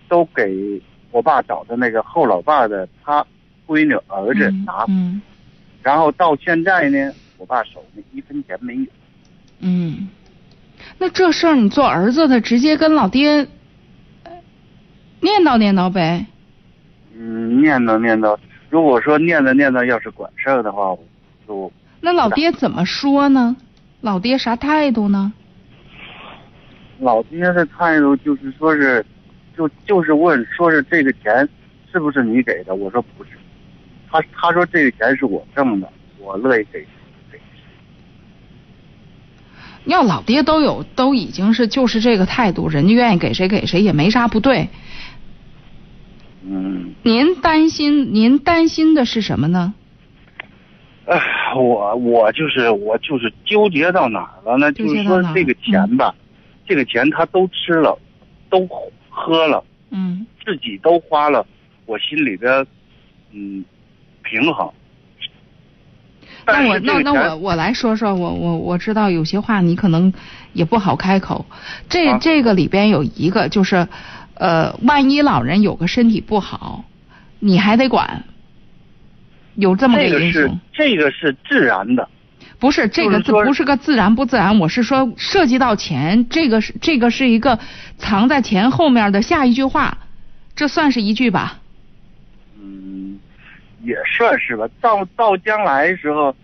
[0.09, 3.25] 都给我爸找的那个后老爸的他
[3.67, 5.21] 闺女儿子拿，嗯
[5.83, 8.87] 然后到现在呢，我爸手里一分钱没有。
[9.61, 10.09] 嗯，
[10.99, 13.47] 那这事儿你做儿子的直接跟老爹
[15.21, 16.27] 念叨念叨呗。
[17.15, 18.37] 嗯，念叨念叨。
[18.71, 20.97] 如果说念叨念叨要是管事儿的话，
[21.47, 23.57] 就那老爹怎么说呢？
[24.01, 25.33] 老爹啥态度呢？
[26.99, 29.05] 老爹的态度就是说是。
[29.57, 31.49] 就就是问，说是这个钱
[31.93, 32.75] 是不是你给的？
[32.75, 33.31] 我说不是，
[34.11, 35.89] 他他说这个钱是我挣的，
[36.19, 36.81] 我乐意给
[37.31, 37.39] 给。
[39.85, 44.69] 要老爹都有都已经是就是这个态度，人家愿意给谁给谁也没啥不对。
[46.43, 46.95] 嗯。
[47.03, 49.75] 您担心您担心的是什么呢？
[51.07, 51.21] 哎，
[51.55, 54.73] 我我就是我就是纠结到哪儿了呢？
[54.73, 56.15] 就是说这个钱吧，
[56.67, 57.97] 这个钱他都吃了，
[58.49, 58.69] 都。
[59.15, 61.47] 喝了，嗯，自己都花了，
[61.87, 62.67] 我心里边，
[63.33, 63.65] 嗯，
[64.25, 64.69] 平衡。
[66.47, 70.13] 那我那那我我来说说，我我我知道有些话你可能
[70.53, 71.47] 也不好开口。
[71.89, 73.87] 这这个里边有一个就是，
[74.35, 76.85] 呃，万一老人有个身体不好，
[77.39, 78.25] 你还得管，
[79.55, 80.41] 有这么个因素。
[80.41, 82.09] 这个是这个是自然的。
[82.59, 87.59] 不是这个字，不是个自然不自然，我是说涉及到钱，这个是这个是一个
[87.99, 89.99] 藏在钱后面的下一句话，
[90.57, 91.59] 这算是一句吧？
[92.59, 93.19] 嗯，
[93.83, 94.67] 也算是吧。
[94.81, 96.35] 到到将来时候，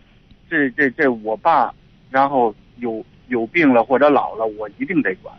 [0.51, 1.73] 这这这我爸，
[2.11, 5.35] 然后有有病了或者老了，我一定得管。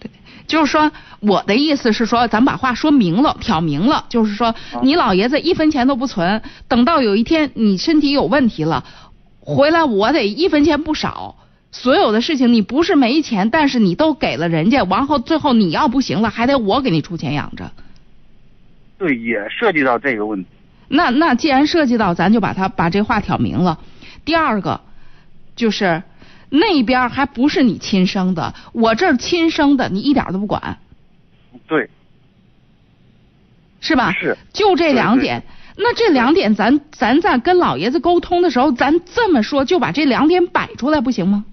[0.00, 0.10] 对，
[0.46, 8.84] 就是说我的意思是说，咱把话说明了，挑明了，就是说你老爷子一分钱都不存，等到有一天你身体有问题了。
[9.40, 11.36] 回来我得一分钱不少，
[11.72, 17.70] 所有的事情你不是没钱，但是你都给了人家，完后最后你要不行了，还得我给你出钱养着。
[18.98, 20.50] 对，也涉及到这个问题。
[20.88, 23.78] 那那既然涉及到，咱就把它把这话挑明了。
[24.24, 24.80] 第二个，
[25.56, 26.02] 就是
[26.50, 30.78] 那边还不是你亲生的，我这儿亲生的，你一点都不管。
[31.66, 31.88] 对。
[33.80, 34.12] 是吧？
[34.12, 34.36] 是。
[34.52, 35.42] 就这两点。
[35.82, 41.46] 那这两点，咱咱在跟老爷子沟通的时候，咱这么说，就把这两点摆出来，不行吗？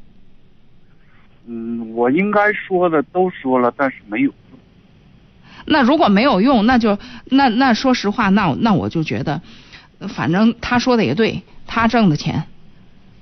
[1.47, 4.33] 嗯，我应该说的都说了，但是没有。
[5.65, 9.41] 那如果没有用，那就那那说实话，那那我就觉得，
[10.09, 12.43] 反正他说的也对，他挣的钱，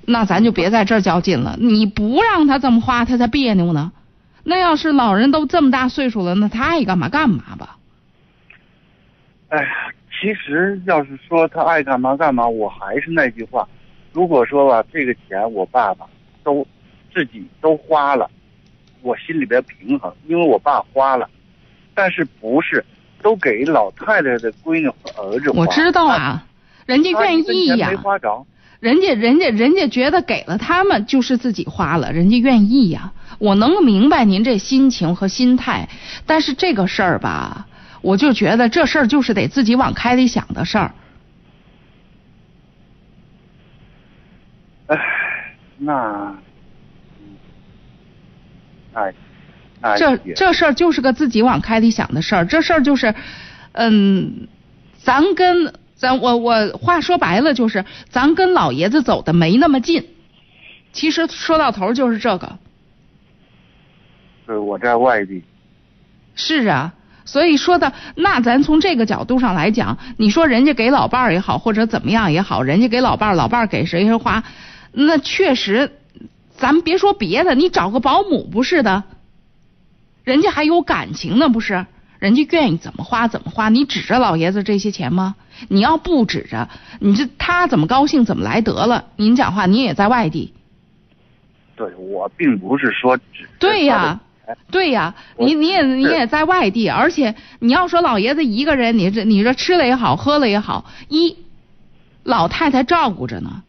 [0.06, 1.56] 那咱就别在这儿较劲了。
[1.60, 3.92] 你不让他这么花，他才别扭呢。
[4.44, 7.78] 那要是老人都这么大岁数了，那他爱干嘛干嘛吧。
[9.50, 9.70] 哎呀，
[10.20, 13.68] 其实要是说他爱干嘛干嘛，我还是那句话，
[14.14, 16.06] 如果说吧，这个钱我爸爸
[16.44, 16.66] 都
[17.14, 18.30] 自己都花了，
[19.02, 21.30] 我心里边平衡，因为我爸花了。
[21.94, 22.84] 但是不是
[23.22, 25.52] 都给老太太的闺女和儿子？
[25.52, 26.46] 我知道啊，
[26.86, 27.90] 人家愿意呀。
[27.90, 28.46] 没花着。
[28.82, 33.14] 人家人家人家觉得给了他们就是自己花了，人家愿意呀。
[33.40, 35.90] 我能明白您这心情和心态，
[36.26, 37.66] 但是这个事儿吧，
[38.06, 40.92] 我就觉得这事儿就是得自己往开里想的事儿。
[44.88, 44.98] 哎，
[45.78, 46.36] 那，
[48.94, 49.14] 哎。
[49.98, 53.14] 这这事儿就是个自己往开里想的事儿，这事儿就是，
[53.74, 54.48] 嗯，
[54.98, 60.08] 咱跟咱我我话说白了就是，咱跟老爷子走的没那么近。
[60.92, 62.58] 其实说到头就是这个。
[64.48, 65.44] 是我在外地。
[66.36, 66.92] 是啊，
[67.26, 74.44] 所以说的那咱从这个角度上来讲，你说人家给老伴儿也好，或者怎么样也好，人家给老伴儿，老伴儿给谁谁花，
[74.92, 75.92] 那确实，
[76.56, 79.04] 咱别说别的，你找个保姆不是的。
[80.24, 81.86] 人家还有感情呢，不是？
[82.20, 85.36] 人家愿意怎么花怎么花，你指着老爷子这些钱吗？
[85.68, 89.06] 你要不指着，你这他怎么高兴怎么来得了？
[89.16, 90.54] 您讲话，您也在外地。
[91.76, 93.48] 对，我并不是说指。
[93.60, 94.20] 对呀，
[94.72, 101.38] 对呀，你你也你也在外地，而且你要说老爷子一个人，你这你这吃了也好，喝了也好，一
[102.24, 103.64] 老太太照顾着呢，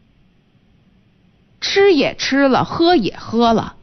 [1.60, 3.74] 吃也吃了，喝也喝了。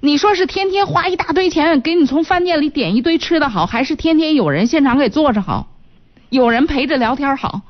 [0.00, 5.68] 你说是天天花一大堆钱给你从饭店里点一堆吃的好，还是天天有人现场给做着好，
[6.30, 7.60] 有人陪着聊天好？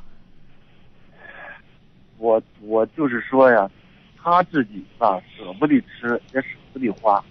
[2.18, 3.68] 我我就是说呀，
[4.22, 7.24] 他自己吧舍不得吃，也舍不得花，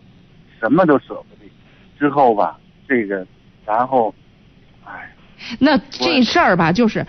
[0.59, 1.49] 什么都舍不得。
[1.97, 3.25] 之后吧，这个，
[3.65, 4.13] 然后，
[4.85, 5.13] 哎，
[5.59, 7.05] 那这事儿吧，就是。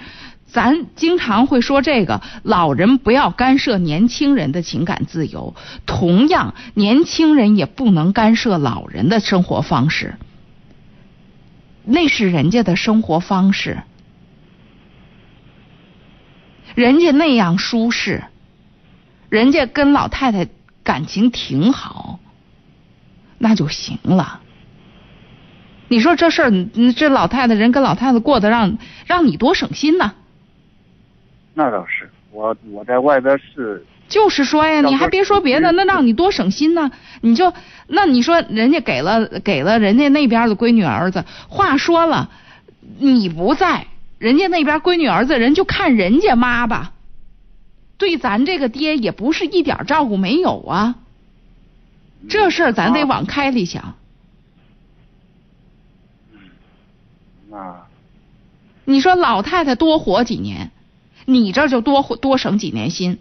[0.52, 5.54] 咱经常会说这个，老人不要干涉年轻人的情感自由，
[5.86, 10.16] 同样，年轻人也不能干涉老人的生活方式，
[11.84, 13.78] 那是人家的生活方式，
[16.74, 18.24] 人家那样舒适，
[19.28, 20.48] 人家跟老太太
[20.82, 22.18] 感情挺好，
[23.42, 24.40] 那就行了。
[25.88, 28.76] 你说这事儿，这老太太人跟老太太过得让
[29.06, 30.12] 让你多省心呢？
[31.54, 33.84] 那倒是，我我在外边是。
[34.08, 36.90] 就是说呀，你还别说别的，那让你多省心呢。
[37.22, 37.52] 你就
[37.86, 42.28] 那你说人家给了给了人家那边的闺女儿子，话说了，
[42.98, 43.86] 你不在，
[44.18, 46.92] 人家那边闺女儿子人就看人家妈吧，
[47.98, 50.96] 对咱这个爹也不是一点照顾没有啊。
[52.28, 53.94] 这事儿咱得往开里想。
[57.48, 57.82] 那。
[58.84, 60.70] 你说老太太多活几年？
[61.26, 63.18] 你这就多多省几年心，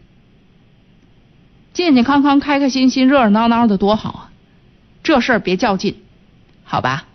[1.74, 4.32] 健健康康、开开心心、热热闹闹的多好啊！
[5.04, 6.02] 这事儿别较劲，
[6.64, 7.06] 好吧？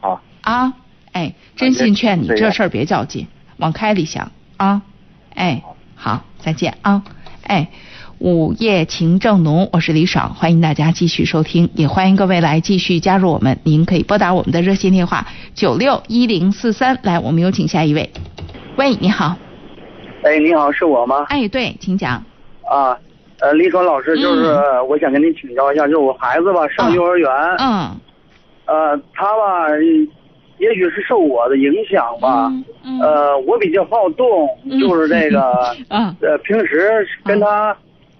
[0.00, 0.74] 好啊，
[1.10, 4.82] 哎，真心劝你，这事儿别较劲，往开里想啊！
[5.34, 5.64] 哎，
[5.96, 7.02] 好，再见啊！
[7.42, 7.70] 哎，
[8.18, 13.58] 午夜情正浓，我是李爽，欢迎大家继续收听，也欢迎各位来继续加入我们。
[13.62, 18.10] 您可以拨打我们的热线电话九六一零四三，来，我们有请下一位。
[18.76, 19.36] 喂，你好。
[20.22, 21.26] 哎，你好，是我吗？
[21.28, 22.14] 哎，对，请讲。
[22.64, 22.96] 啊，
[23.40, 24.46] 呃，李爽老师，就是
[24.88, 27.30] 我想跟您请教一下，就是我孩子吧，上幼儿园。
[27.58, 27.94] 嗯。
[28.64, 29.68] 呃，他吧，
[30.58, 32.50] 也许是受我的影响吧。
[32.82, 32.98] 嗯。
[32.98, 34.48] 呃，我比较好动，
[34.80, 35.76] 就是这个。
[35.90, 36.16] 嗯。
[36.22, 37.76] 呃，平时跟他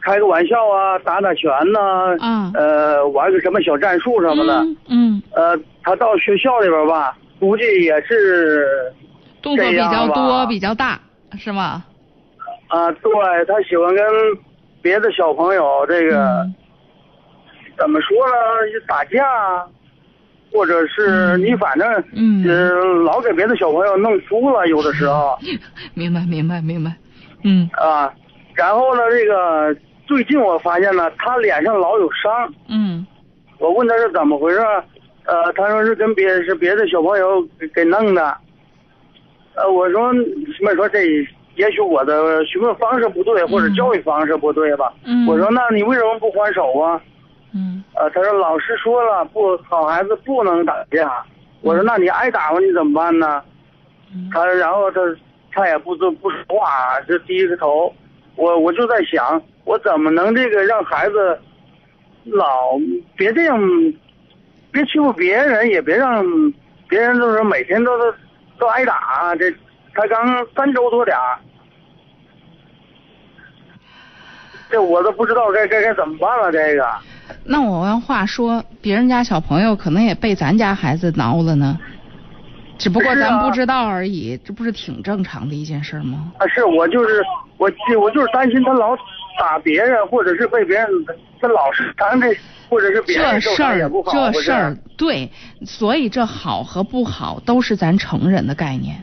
[0.07, 2.17] 开个玩笑啊，打打拳呐。
[2.21, 2.53] 嗯。
[2.55, 4.65] 呃，玩个什么小战术什么的。
[4.89, 5.21] 嗯。
[5.35, 8.65] 呃，他到学校里边吧，估计也是。
[9.43, 10.99] 动作比较多，比较大，
[11.39, 11.85] 是吗？
[12.69, 13.13] 啊，对
[13.47, 14.05] 他喜欢跟
[14.83, 16.45] 别的小朋友这个
[17.79, 18.33] 怎么说呢？
[18.89, 19.25] 打架，
[20.53, 22.45] 或者是你反正嗯，
[23.05, 25.37] 老给别的小朋友弄输了，有的时候。
[25.95, 26.93] 明白，明白，明白。
[27.45, 27.69] 嗯。
[27.75, 28.13] 啊，
[28.55, 29.77] 然后呢，这个
[30.07, 32.53] 最近我发现呢，他脸上老有伤。
[32.69, 33.07] 嗯。
[33.59, 34.61] 我问他是怎么回事，
[35.25, 38.37] 呃，他说是跟别是别的小朋友给给弄的。
[39.55, 41.05] 呃，我说，什么说这？
[41.57, 44.93] 也许我的询问方式不对，或者教育方式不对吧？
[45.05, 45.27] 嗯。
[45.27, 47.01] 我说，那你为什么不还手啊？
[47.55, 47.83] 嗯。
[47.95, 51.25] 呃，他说老师说了，不好孩子不能打架。
[51.63, 53.43] 我说那你挨打了你怎么办呢？
[54.33, 55.01] 他然后他
[55.51, 57.93] 他也不不不说话，就低着头。
[58.37, 61.39] 我我就在想，我怎么能这个让孩子
[62.25, 62.79] 老
[63.17, 63.61] 别这样，
[64.71, 66.25] 别欺负别人，也别让
[66.89, 68.05] 别人都是每天都都
[68.61, 69.35] 都挨打。
[69.35, 69.51] 这
[69.93, 71.17] 他刚三周多点
[74.71, 76.53] 这我都不知道该该该怎么办了。
[76.53, 76.89] 这个，
[77.45, 81.77] 那我按话说，别人家小朋友可能也被咱家孩子挠了呢。
[82.79, 86.33] 只不过咱不知道而已，这不是挺正常的一件事吗？
[86.39, 87.25] 啊，是我就是
[87.57, 88.95] 我，我就是担心他老
[89.39, 90.89] 打别人，或者是被别人
[91.41, 92.35] 他老是打这，
[92.69, 95.31] 或者是别人这事儿这事儿对，
[95.65, 98.97] 所以这好和不好都是咱成人的概念。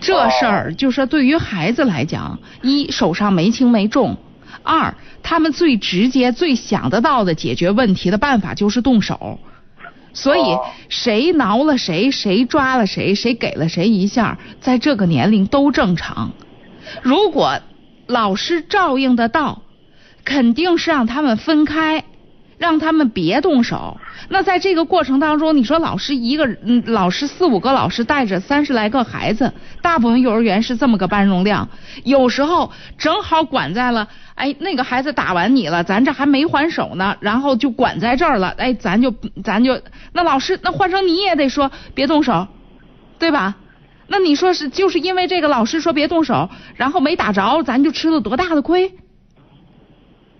[0.00, 4.16] 这事儿就是对于孩子来讲，一手上没轻没重，
[4.62, 9.40] 二他们最直接最想得到的解决问题的办法就是动手。
[10.14, 10.56] 所以
[10.88, 16.30] 谁挠了谁，谁抓了谁，谁给了谁一下，在这个年龄都正常。
[17.02, 17.60] 如果
[18.08, 19.62] 老师照应得到，
[20.24, 22.02] 肯定是让他们分开，
[22.56, 23.98] 让他们别动手。
[24.30, 29.52] 那在这个过程当中，你说老师一个，嗯，老师四五个老师带着三十来个孩子，
[29.82, 31.68] 大部分幼儿园是这么个班容量，
[32.02, 34.08] 有时候正好管在了。
[34.34, 38.54] 哎，那个孩子打完你了，咱这还没还手呢，然后就管在这儿了。
[38.56, 39.80] 哎，咱就咱就
[40.12, 42.46] 那老师，那换成你也得说别动手，
[43.18, 43.56] 对吧？
[44.10, 48.90] 那你说是就是因为这个老师说别动手，然后没打着，咱就吃了多大的亏？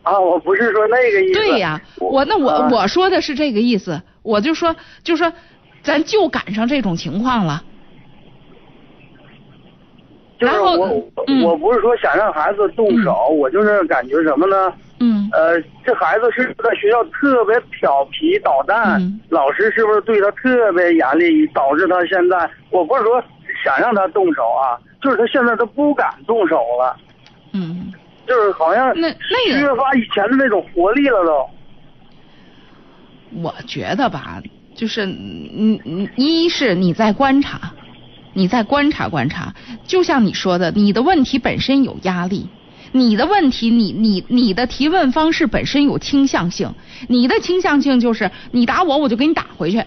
[0.02, 1.34] 啊，我不是说那个意思。
[1.34, 5.30] 对呀，我那我我说的是这个意思，我就说就说
[5.82, 7.62] 咱就赶上这种情况了。
[10.40, 11.04] 就是我，
[11.44, 14.72] 我不是说想让孩子动手，我就是感觉什么呢？
[15.00, 15.28] 嗯。
[15.32, 22.48] 呃，这孩子是在学校特别调皮捣蛋，老师是不是对他特别严厉，导致他现在？
[22.70, 23.22] 我不是说
[23.64, 26.96] 想让他动手啊，就是他现在都不敢动手了。
[27.52, 27.92] 嗯。
[28.26, 31.48] 就是好像那那个缺乏以前的那种活力了都。
[33.42, 34.42] 我觉得吧，
[34.74, 37.72] 就是嗯嗯，一是你在观察。
[38.34, 39.54] 你在观察观察，
[39.84, 42.48] 就像你说的，你的问题本身有压力，
[42.92, 46.72] 你的问题，你你你的提问方式本身有倾向性，
[47.08, 49.82] 你的倾向性就是你打我，我就给你打回去。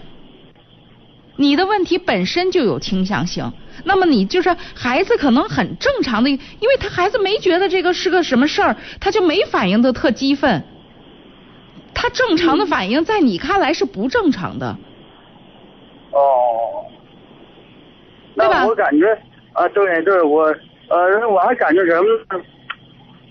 [1.36, 3.52] 你的问题本身就有倾向性，
[3.84, 10.62] 那么你就是孩子可能很正常的，因为他孩子没觉得这个是个什么事儿，他就没反应的特激愤。
[11.94, 14.76] 他正常的反应在你看来是不正常的。
[16.10, 16.84] 哦。
[18.34, 19.06] 那我感觉
[19.52, 20.44] 啊，对对，我
[20.88, 22.06] 呃，我还感觉什么？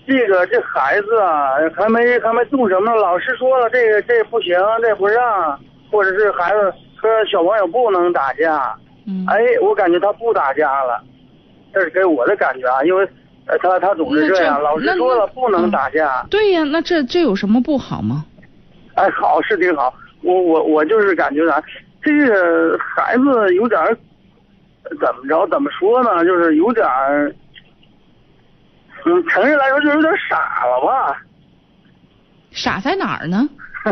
[0.06, 5.58] 这个这孩子啊，还没还没动什么，老师说了，这个这不行，这不让，
[5.90, 6.72] 或者是孩子
[7.02, 8.74] 说小朋友不能打架。
[9.06, 9.26] 嗯。
[9.28, 11.02] 哎，我感觉他不打架了，
[11.74, 13.06] 这是给我的感觉啊，因为
[13.60, 16.24] 他他总是这样，老师说了不能打架。
[16.30, 18.24] 对呀，那这这有什么不好吗？
[18.94, 19.92] 哎，好是挺好，
[20.22, 21.62] 我我我就是感觉啥，
[22.02, 23.78] 这个孩子有点。
[25.00, 25.46] 怎么着？
[25.46, 26.24] 怎么说呢？
[26.24, 27.32] 就是有点儿，
[29.06, 31.16] 嗯，成人来说就有点傻了吧？
[32.50, 33.48] 傻在哪儿呢？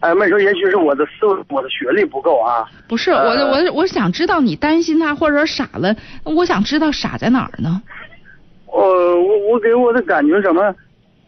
[0.00, 2.64] 哎，妹说，也许是我的思维，我的学历不够啊。
[2.86, 5.94] 不是，我我我想知道你担心他，或者说傻了，
[6.24, 7.82] 我想知道傻在哪儿呢？
[8.66, 10.74] 我我我给我的感觉什么？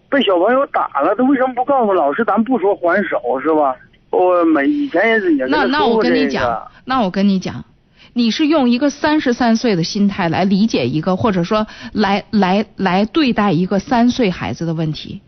[0.09, 2.25] 被小朋友打了，他为什么不告诉老师？
[2.25, 3.75] 咱不说还手是吧？
[4.11, 7.65] 我每以前也是也那那我跟你讲，那我跟你讲。
[8.13, 15.23] 你是用一个三十三岁的心态来理解一个，或者说来来来对待一个三岁孩子的问题。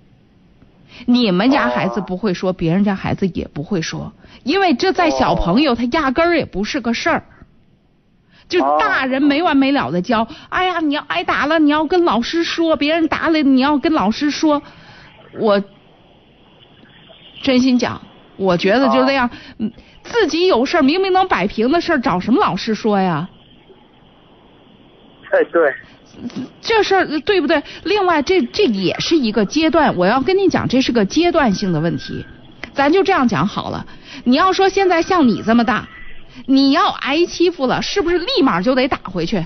[1.06, 4.12] 你们家孩子不会说，别人家孩子也不会说，
[4.44, 7.24] 因为这在小朋友他压根儿也不是个事儿。
[8.48, 14.62] 就大人没完没了的教，哎呀，你要挨打了，你要跟老师说；别人打了，你要跟老师说。
[15.38, 15.62] 我
[17.42, 18.02] 真心讲，
[18.36, 19.30] 我觉得就这样，
[20.02, 23.30] 自己有事儿，明明能摆平的事儿，找什么老师说呀？
[25.30, 25.74] 哎，对，
[26.60, 27.62] 这事儿对不对？
[27.84, 32.24] 另外，这这也是一个阶段，我要跟你讲，这是个阶段性的问题。
[32.74, 33.86] 咱就这样讲好了。
[34.24, 35.88] 你要说现在像你这么大，
[36.46, 39.44] 你要挨欺负了，是不是立马就得打回去？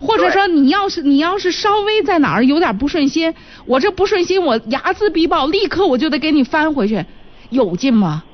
[0.00, 3.34] 或者说，你要是你要是稍微在哪儿有点不顺心，
[3.66, 7.04] 我这不顺心，我睚眦必报，立刻我就得给你翻回去，
[7.50, 8.24] 有劲吗？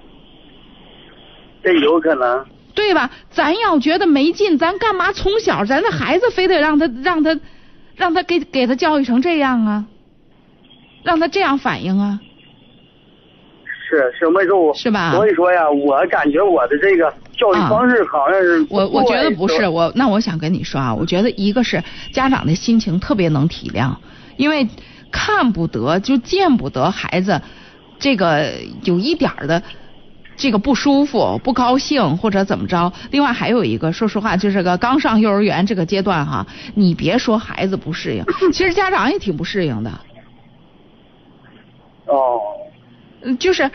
[1.64, 2.44] 这有可能，
[2.76, 3.10] 对吧？
[3.30, 7.36] 咱要觉得没劲，咱干嘛从小咱的孩子非得让他让他
[7.96, 9.86] 让他给给他教育成这样啊？
[11.02, 12.20] 让他这样反应啊？
[13.88, 15.12] 是是没错，是吧？
[15.12, 23.94] 所以说呀，我感觉我的这个教育方式好像是我我觉得不是我，那我想跟你说啊，我觉得一个是家长的心情特别能体谅，
[24.36, 24.68] 因为
[25.10, 27.40] 看不得就见不得孩子
[27.98, 28.52] 这个
[28.82, 29.62] 有一点的
[30.36, 32.92] 这个不舒服、不高兴或者怎么着。
[33.10, 39.90] 另外还有一个，说实话，就是个刚上幼儿园这个阶段哈，你别说孩子不适应， 其实家长也挺不适应的。
[42.06, 42.40] 哦。
[43.40, 43.68] 就是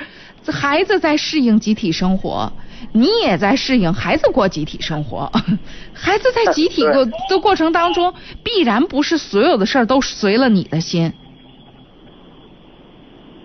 [0.48, 2.54] 孩子在适应集体生活，
[2.94, 5.30] 你也在适应孩子过集体生活。
[5.94, 8.14] 孩子在集体的的过程当中，
[8.46, 11.12] 必然不是所有的事儿都随了你的心，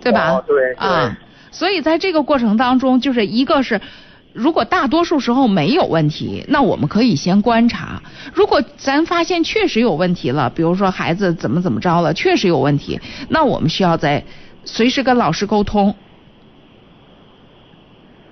[0.00, 0.40] 对吧？
[0.46, 1.18] 对啊，
[1.56, 3.80] 所以在这个过程当中，就是一个是，
[4.34, 8.02] 如果大多数时候没有问题，那我们可以先观察；
[8.34, 13.00] 如果咱发现确实有问题了，比如说孩子怎么怎么着了，确实有问题，
[13.30, 14.22] 那我们需要在。
[14.68, 15.94] 随时跟老师沟通，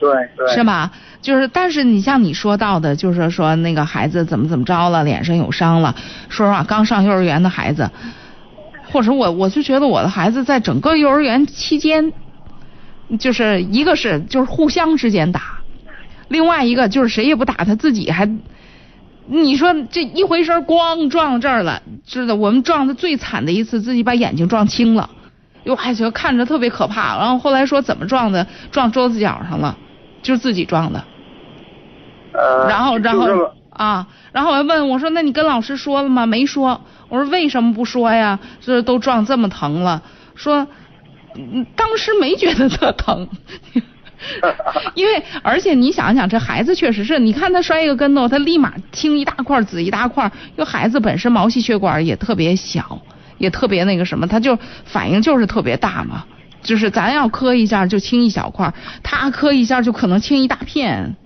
[0.01, 0.91] 对对，是吧？
[1.22, 5.95] 就是，但是你像你说到的，就是说那个孩子怎么怎么着了，脸上有伤了。
[6.29, 7.89] 说实话，刚上幼儿园的孩子，
[8.91, 12.12] 或者我我就觉得我的孩子在整个幼儿园期间，
[13.18, 15.61] 就是一个是就是互相之间打，
[16.28, 18.28] 另外一个就是谁也不打他自己还，
[19.26, 25.11] 你说这一回身咣撞到这儿了，知道我们撞的最惨的一次，自己把眼睛撞青了。
[25.64, 28.46] 哟还觉得看着特别可怕，然后后来说怎么撞的？
[28.70, 29.78] 撞桌子角上了，
[30.22, 31.02] 就是自己撞的。
[32.32, 33.26] 呃，然后然后
[33.70, 36.82] 啊，然后我问我说：“那你跟老师说了吗？”没说。
[37.09, 38.38] 我说：“为什么不说呀？
[38.61, 40.02] 这都撞这么疼了。”
[40.36, 40.66] 说
[41.76, 43.28] ：“当时没觉得特疼。
[44.95, 50.24] ”因为而且你想想，这孩子确实是你看他摔一个跟头，他立马青一大块紫一大块，
[50.57, 53.01] 因为孩子本身毛细血管也特别小。
[53.37, 56.24] 也特别那个什么，他就反应就是特别大嘛，
[56.62, 58.72] 就是咱要磕一下就青一小块，
[59.03, 61.16] 他磕一下就可能青一大片。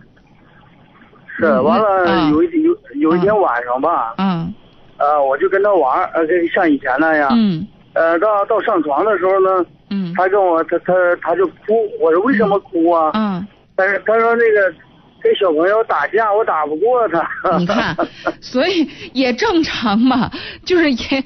[1.37, 4.53] 是，完了有一有有一天晚上吧，嗯，
[4.97, 11.55] 呃，我就跟他玩，呃，像以前那样，嗯，呃，到到上床的时候呢，嗯，他跟我他他他就哭，
[12.01, 13.11] 我说为什么哭啊？
[13.15, 14.75] 嗯，他说他说那个
[15.21, 17.59] 跟小朋友打架，我打不过他。
[17.59, 17.97] 你看，
[18.41, 20.31] 所以也正常嘛，
[20.65, 21.25] 就是也。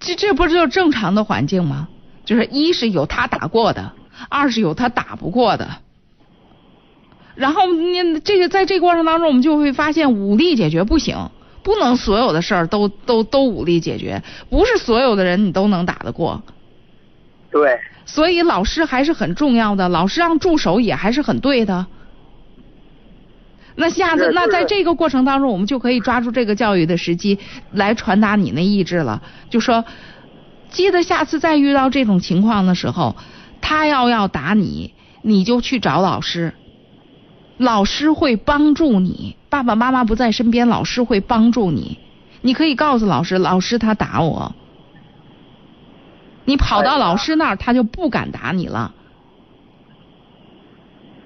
[0.00, 1.88] 这这不就是正常的环境吗？
[2.26, 3.92] 就是一是有他打过的，
[4.28, 5.66] 二是有他打不过的。
[7.34, 11.30] 然后你这个在这个过程当中，我们就会发现武力解决不行，
[11.64, 16.40] 不能所有的事儿都都都武力解决，不是所有的人你都能打得过。
[17.50, 17.80] 对。
[18.06, 21.86] 所以老师还是很重要的，老师让助手也还是很对的。
[23.76, 27.38] 那下次，那在这个过程当中，我们就可以抓住这个教育的时机
[27.72, 29.22] 来传达你那意志了。
[29.48, 29.84] 就说，
[30.68, 33.16] 记得下次再遇到这种情况的时候，
[33.62, 34.92] 他要要打你，
[35.22, 36.52] 你就去找老师，
[37.56, 39.34] 老师会帮助你。
[39.54, 41.96] 爸爸妈妈不在身边，老师会帮助你。
[42.40, 44.52] 你可以告诉老师，老师他打我，
[46.44, 48.92] 你跑到老师那儿，他就不敢打你了。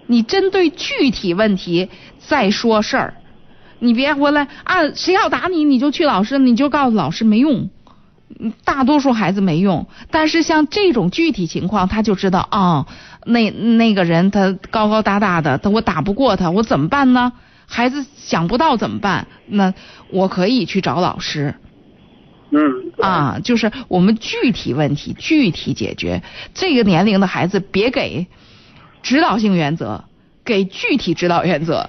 [0.07, 3.15] 你针对具体问题再说事儿，
[3.79, 4.91] 你别回来啊！
[4.95, 7.71] 谁要打你，你就去老师，你就告诉老师没用。
[8.63, 12.87] 大多数孩子没用，但是像这种具体情况，他就知道啊，
[13.25, 17.33] 那那个人他高高大大的，他我打不过他，我怎么办呢？
[17.69, 19.75] 孩子想不到怎么办，那
[20.11, 21.55] 我可以去找老师。
[22.51, 22.59] 嗯。
[22.99, 26.23] 啊，就是我们具体问题具体解决。
[26.55, 28.27] 这个年龄的孩子，别给。
[29.01, 30.05] 指导性原则，
[30.45, 31.89] 给具体指导原则，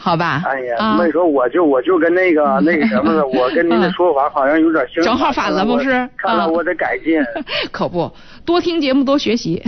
[0.00, 0.42] 好吧？
[0.46, 6.08] 哎呀，没说我就我就跟那个 那个什么的，我跟您的说法好像有点相正好反了，不是？
[6.16, 7.20] 看来我得改进。
[7.72, 8.10] 可不，
[8.44, 9.60] 多听节目，多学习。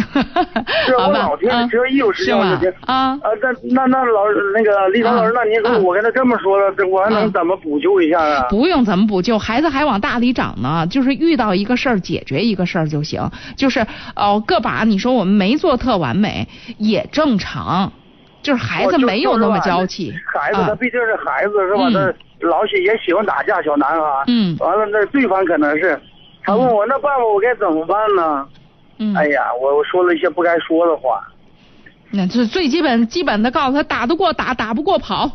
[0.86, 2.72] 是 我老听，只要一有时间我就听。
[2.86, 4.22] 啊啊，那那那老
[4.54, 8.46] 那个李涛老师，那您说我跟他这么说了，我还能怎么补救一下啊？
[8.48, 10.86] 不用怎么补救，孩子还往大里长呢。
[10.88, 13.28] 就是遇到一个事儿，解决一个事儿就行。
[13.56, 16.46] 就是哦，个把你说我们没做特完美，
[16.78, 17.92] 也正常。
[18.42, 21.90] 就是孩子没有那么娇气，孩子他毕竟是孩子是吧？
[21.90, 24.24] 他老喜也喜欢打架，小男孩。
[24.28, 24.56] 嗯。
[24.58, 26.00] 完了，那对方可能是，
[26.42, 28.46] 他问我那爸爸我该怎么办呢？
[28.98, 29.14] 嗯。
[29.14, 31.22] 哎呀，我我说了一些不该说的话。
[32.10, 35.30] 那这最基本基本的告诉他，打得过打，打不过跑。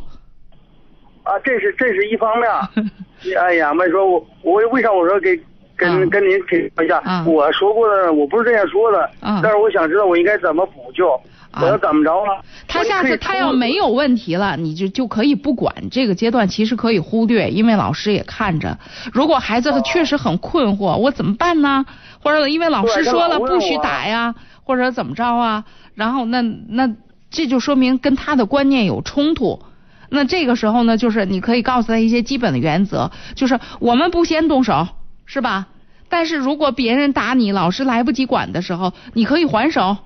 [1.24, 2.50] 啊，这是这是一方面。
[3.40, 5.40] 哎呀，没说我我为啥我说给
[5.78, 7.02] 跟跟您请教一下？
[7.26, 9.10] 我说过的，我不是这样说的。
[9.22, 11.20] 但是我想知道我应该怎么补救。
[11.62, 12.44] 我要怎么着了？
[12.68, 18.78] 他下次他要没有问题了，你就就可以不管这个阶段，其实可以忽略，因为老师也看着。
[19.14, 21.86] 如果孩子他确实很困惑，我怎么办呢？
[22.22, 25.66] 或者因为老师说了不许打呀，或者怎么着啊？
[25.94, 26.94] 然后那那
[27.30, 29.62] 这就说明跟他的观念有冲突。
[30.10, 34.88] 那这个时候呢，就是你可以告诉他一些基本的原则，就是我们不先动手，
[35.26, 35.68] 是吧？
[36.08, 39.98] 但是如果别人打你，老师来不及管的时候，你可以还手。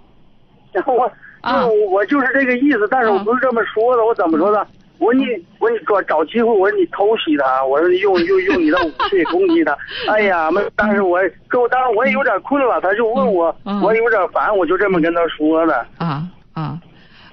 [0.88, 1.12] 我
[1.42, 4.66] 啊，我就是这个意思，但是我不是这么说的，我怎么说的？
[5.00, 5.26] 我说你，
[5.60, 9.78] 我说你找找机会，我说你偷袭他，我说你用用用你的武器 攻击他。
[10.12, 11.20] 哎呀，没，但是我
[11.50, 15.86] 给我当时我也有点困了，他就问我，我有点烦，我就这么跟他说的。
[15.98, 16.78] 啊啊，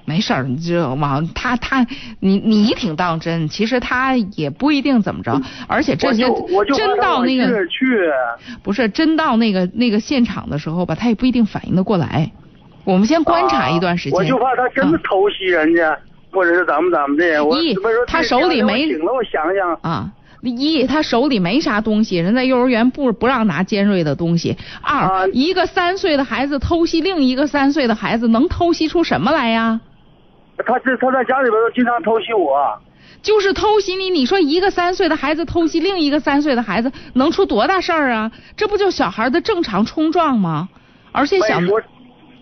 [0.05, 1.85] 没事儿，你就往他他
[2.21, 6.23] 你你挺当真，其实他也不一定怎么着，而且这些
[6.73, 8.09] 真到那个去，
[8.63, 12.31] 不是真到那个那个现场的时候吧，他也不一定反应得过来。
[12.87, 14.17] 我们先观察一段时间。
[14.17, 15.95] 我就怕他真的偷袭人家。
[16.29, 17.57] 或者是怎么怎么的，我
[18.05, 20.11] 他手里没，我想想啊，
[20.41, 24.55] 一他手里没啥东西，人在幼儿园不不让拿尖锐的东西。
[24.81, 29.79] 二一个三岁的孩子偷袭另一个三岁的孩子，能偷袭出什么来呀？
[30.57, 32.77] 他这他在家里边都经常偷袭我。
[33.23, 38.29] 就是偷袭你，你说一个三岁的孩子偷袭另一个三岁的孩子，能出多大事儿啊？
[38.55, 40.67] 这不就小孩的正常冲撞吗？
[41.13, 41.39] 而且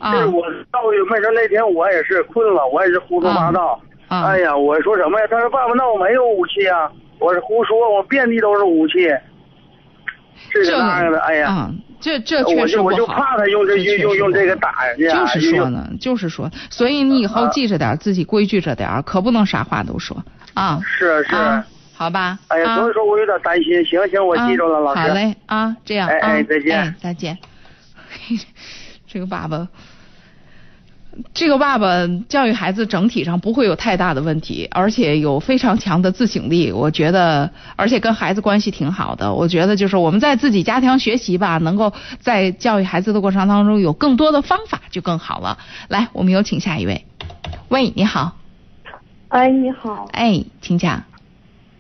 [0.01, 0.17] 想。
[0.17, 0.79] 是我到
[1.09, 3.79] 没事那天我也是困了，我也是胡说八道。
[4.07, 5.27] 哎呀，我说什么呀？
[5.29, 6.91] 他说爸爸，那我没有武器啊！
[7.17, 9.09] 我是胡说，我遍地都是武器。
[10.53, 15.25] 这那样的，哎呀，这这确实我就怕他用这用用用这个打人家。
[15.25, 20.23] 就是说呢，就是说，所以你以后记着点，自己规矩着点，可不能啥话都说
[20.53, 20.79] 啊。
[20.85, 21.35] 是是，
[21.95, 22.37] 好吧。
[22.49, 23.83] 哎呀，所以说我有点担心。
[23.85, 25.01] 行行，我记住了，老师。
[25.01, 26.07] 好嘞啊，这样。
[26.07, 26.95] 哎哎，再见。
[27.01, 27.37] 再见。
[29.07, 29.67] 这个爸爸。
[31.34, 36.72] 这个爸爸教育孩子整体上不会有太大的问题，而且有非常强的自省力。
[36.72, 39.34] 我觉得，而且跟孩子关系挺好的。
[39.34, 45.57] 我觉得就是我们在自己家庭学习吧，能够在教育孩子的过程当中有更多的方法就更好了。
[45.88, 47.05] 来，我们有请下一位。
[47.70, 48.36] 喂，你好。
[49.30, 50.09] 哎，你好。
[50.11, 51.03] 哎，请讲。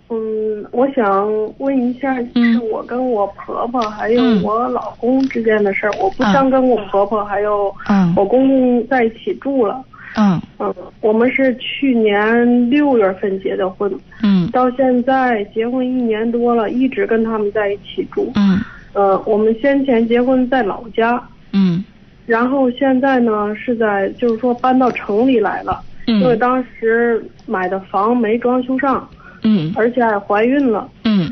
[0.09, 1.27] 嗯，我想
[1.57, 7.73] 问一下，就是我跟我婆婆还有我老公之间的事儿，我不想跟我婆婆还有
[8.15, 9.83] 我公公在一起住了。
[10.17, 13.91] 嗯嗯，我们是去年六月份结的婚。
[14.23, 18.31] 嗯，到现在结婚一年多了，一直跟他们在一起住。
[18.35, 18.61] 嗯，
[18.93, 21.21] 呃，我们先前结婚在老家。
[21.51, 21.83] 嗯，
[22.25, 29.05] 然后现在呢是在就是说搬到城里来了，因为当时买的房没装修上。
[29.45, 30.89] 嗯，而且还怀孕了。
[31.03, 31.31] 嗯，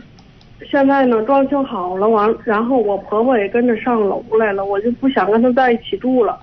[0.70, 6.40] 现在呢，装修好了，完，然后我婆婆也跟着上楼来了，我就不想跟她在一起住了。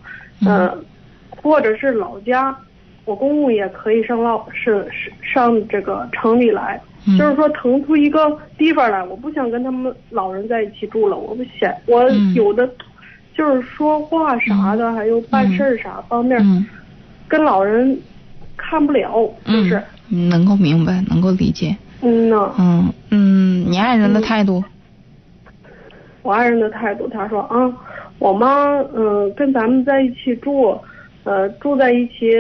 [0.46, 0.84] 嗯，
[1.30, 2.54] 或者是老家，
[3.04, 6.80] 我公公也可以上老是是上这个城里来，
[7.18, 12.68] 就是说腾出一个地方来，我不想跟他们老人在一起住了，我不想，我有的
[13.34, 16.66] 就是说话啥的，还有办事啥方面，
[17.28, 17.96] 跟老人
[18.56, 19.80] 看不了，就是。
[20.10, 21.74] 能够明白，能够理解。
[22.02, 22.52] 嗯呐。
[22.58, 24.62] 嗯嗯，你爱人的态度？
[26.22, 27.72] 我爱人的态度，他说啊，
[28.18, 30.78] 我妈嗯跟咱们在一起住，
[31.24, 32.30] 呃住在一起，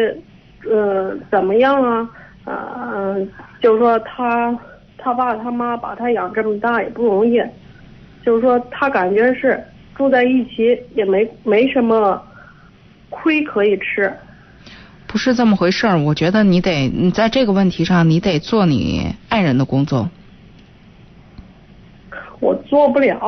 [0.68, 2.10] 呃怎么样啊？
[2.46, 3.28] 嗯，
[3.60, 4.56] 就是说他
[4.98, 7.40] 他爸他妈把他养这么大也不容易，
[8.24, 9.62] 就是说他感觉是
[9.94, 12.20] 住在一起也没没什么
[13.08, 14.12] 亏可以吃。
[15.10, 20.08] 不是这么回事儿，我觉得你得你在这个问题上，你得做你爱人的工作。
[22.38, 23.18] 我做不了，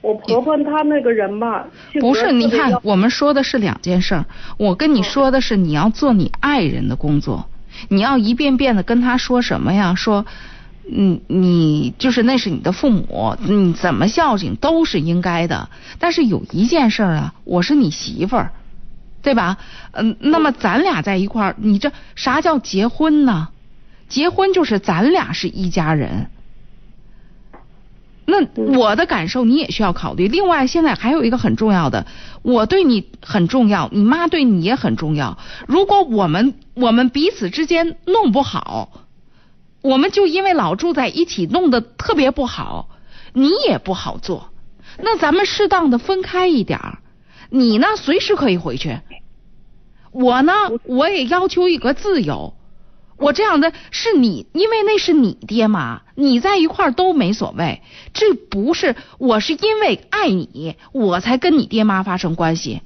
[0.00, 1.66] 我婆婆她那个人吧，
[2.00, 4.24] 不是，你看，我们说的是两件事儿。
[4.58, 7.48] 我跟你说的是，你要做你爱人的工作，
[7.88, 9.94] 你要一遍遍的跟他说什么呀？
[9.94, 10.26] 说，
[10.90, 15.68] 嗯，你就是那是你的父母，你怎么孝敬都是应该的。
[16.00, 18.50] 但是有一件事儿啊，我是你媳妇儿。
[19.24, 19.56] 对吧？
[19.92, 23.48] 嗯，那么咱俩在一块儿，你这啥叫结婚呢？
[24.08, 26.30] 结婚就是咱俩是一家人。
[28.26, 28.46] 那
[28.78, 30.28] 我的感受你也需要考虑。
[30.28, 32.06] 另外，现在还有一个很重要的，
[32.42, 35.38] 我对你很重要，你妈对你也很重要。
[35.66, 38.90] 如果我们我们彼此之间弄不好，
[39.80, 42.88] 我们就因为老住在一起弄得特别不好，
[43.32, 44.50] 你也不好做。
[44.98, 46.98] 那咱们适当的分开一点儿。
[47.54, 48.98] 你呢，随时可以回去。
[50.10, 50.52] 我呢，
[50.82, 52.54] 我也要求一个自由。
[53.16, 57.80] 我这样的是你，因为那是你爹妈，你在一块儿都没所谓。
[58.12, 62.82] 这不是我是因为爱你，我才跟你爹妈发生关系。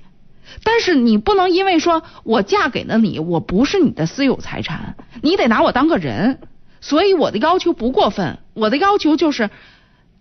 [0.63, 6.41] 但是你不能因为说我嫁给了你，我不是你的私有财产，你得拿我当个人。
[6.83, 9.49] 所以我的要求不过分，我的要求就是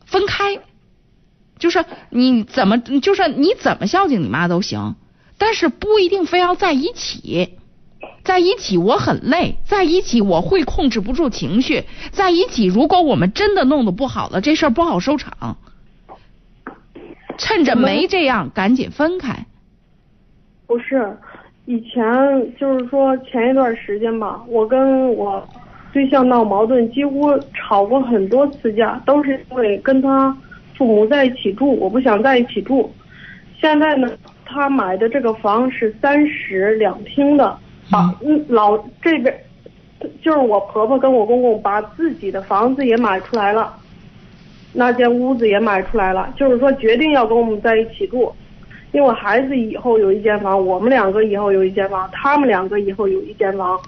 [0.06, 0.60] 分开。
[1.60, 4.96] 就是你怎么，就是你怎么孝敬你妈都行，
[5.38, 7.58] 但是不一定非要在一起。
[8.24, 15.58] 在一起我很累，在一起我会控制不住情绪，在一起如果我们真的弄得不好了，这事儿不好收场。
[17.38, 19.46] 趁着没这样，赶紧分开。
[20.68, 21.18] 不是，
[21.66, 22.04] 以前
[22.60, 25.48] 就是说前一段时间吧，我跟我
[25.94, 30.36] 对象闹矛盾，几乎吵过很多次架，都是因为跟他
[30.78, 32.94] 父母在一起住，我不想在一起住。
[33.60, 34.10] 现在呢，
[34.46, 37.58] 他买的这个房是三室两厅的。
[37.90, 39.34] 啊，嗯，老这边
[40.22, 43.74] 就是我婆婆跟我公公把自己的房子也买出来了，
[44.74, 48.32] 那间屋子也买出来了，就是说决定要跟我们在一起住，
[48.92, 53.80] 因为孩子以后有一间房，我们两个以后有一间房，他们两个以后有一间房，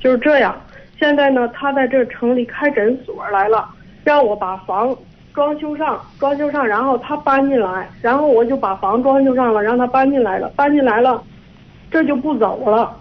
[0.00, 0.60] 就是这样。
[0.98, 3.68] 现在呢，他在这城里开诊所来了，
[4.02, 4.96] 让我把房
[5.36, 11.22] 装修上，装修上，然后他搬进来，然后我就把房装修上了，让他搬进来了，搬进来了。
[11.90, 12.96] 这就不走了。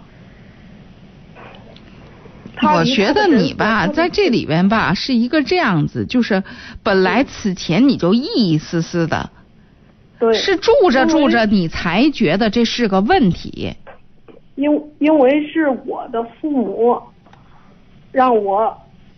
[2.61, 6.43] 我觉得你吧，在这里边吧，是一个这样子，就是
[6.83, 9.29] 本来此前你就一一丝丝的，
[10.19, 13.73] 对，是住着住着你才觉得这是个问题。
[14.55, 14.69] 因
[14.99, 17.01] 因为是我的父母
[18.11, 18.77] 让我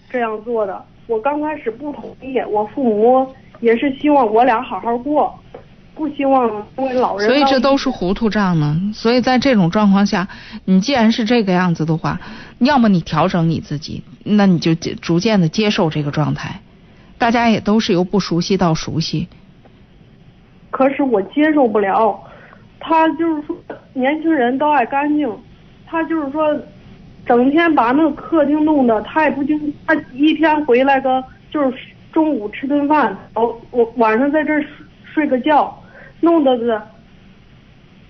[0.10, 3.28] 这样做的，我刚开始不同意，我父母
[3.60, 5.34] 也是希望我俩好好过。
[5.96, 6.48] 不希望
[6.78, 8.80] 因为老人，所以这都是糊涂账呢。
[8.94, 10.28] 所以在这种状况下，
[10.64, 12.22] 你既然是这个样子的话，
[12.60, 16.60] 要么你调整你自己，那你就逐渐的接受这个状态。
[17.18, 19.28] 大家也都是由不熟悉到熟悉。
[20.70, 22.20] 可是我接受不了，
[22.80, 23.58] 他就是说
[23.94, 25.28] 年轻人都爱干净，
[25.88, 26.56] 他就是说
[27.28, 31.78] 整天把那个客厅弄得，他也不经，他一天回来个就是
[32.14, 34.54] 中午吃顿饭，哦，我晚上在这
[35.14, 35.78] 睡个觉。
[36.20, 36.82] 弄得是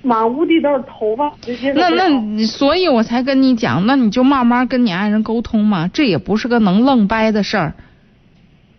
[0.02, 1.30] 满屋地都是头发，
[1.76, 7.74] 那那所以，我才跟你讲，那你就慢慢跟你爱人沟通嘛，这也不是个能愣掰的事儿。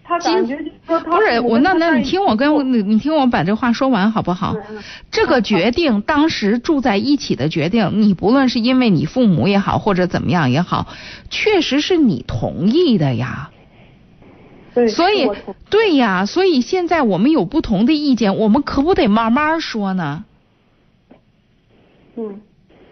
[0.08, 0.56] 他感觉
[0.86, 4.56] 不是我，那那你听我跟你你听我把这话说完好不好？
[5.10, 10.86] 这个决定当时住在一起的决定，你不论是因为你父母也好，或者怎么样也好，
[11.28, 13.50] 确实是你同意的呀。
[14.88, 15.28] 所以，
[15.68, 20.24] 对呀，所以现在我们有不同的意见，我们可不得慢慢说呢？
[22.16, 22.40] 嗯，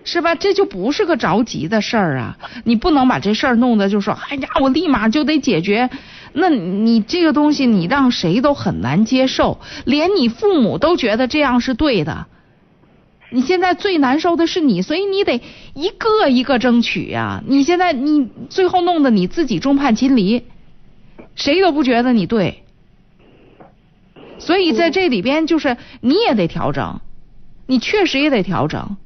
[0.04, 0.34] 是吧？
[0.34, 2.36] 这就不是个着急的事儿啊！
[2.64, 5.88] 你不能把这事儿弄得就说，哎呀，我立马就得解决。
[6.38, 12.26] 那你这个东西，你让谁都很难接受，连你父母都觉得这样是对的。
[13.30, 15.40] 你现在最难受的是你，所以你得
[15.72, 17.42] 一个一个争取呀！
[17.46, 20.44] 你现在你最后弄得你自己众叛亲离。
[21.34, 22.62] 谁都不觉得你对，
[24.38, 27.00] 所以在这里边就是你也得调整，
[27.66, 28.96] 你确实也得调整。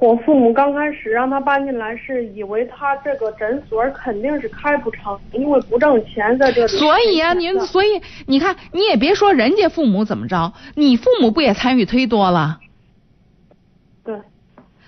[0.00, 6.68] 我父母刚开始让他搬进来，是以为他这个诊所肯定是开不成，因为不挣钱在这里。
[6.68, 12.60] 所以啊，您所以你看，你也别说人家父母怎么着，你父母不也参与忒多了？
[14.04, 14.16] 对。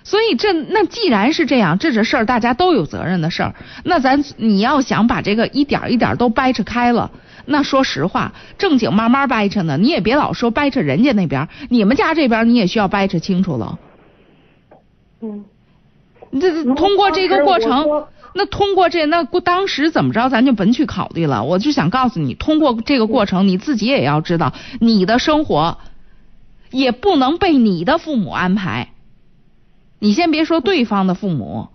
[0.03, 3.53] 所以这那既然是这样，这这事儿大家都有责任的事儿，
[3.83, 7.11] 那咱你要想把这个一点一点都掰扯开了，
[7.45, 13.77] 那说实话，正经慢慢掰扯呢，你也别老说掰扯人家那边，你们家这边你也需要掰扯清楚了。
[15.21, 15.45] 嗯，
[16.39, 21.43] 这通过这个过程，那通过这那当时怎么着，咱就甭去考虑了。
[21.43, 25.77] 我就想告诉你，通过这个过程，你自己也要知道，你的生活
[26.69, 28.89] 也不能被你的父母安排。
[29.99, 31.67] 你先别说对方的父母，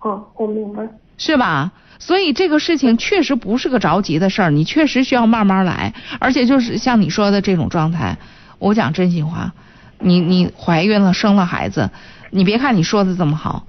[0.00, 1.72] 哦，我明白，是吧？
[1.98, 5.94] 所以这个事情确实不是个着急的事儿，你确实需要慢慢来。
[6.18, 8.18] 而且就是像你说的这种状态，
[8.58, 9.52] 我讲真心话，
[9.98, 11.88] 你你怀孕了生了孩子，
[12.30, 13.66] 你别看你说的这么好，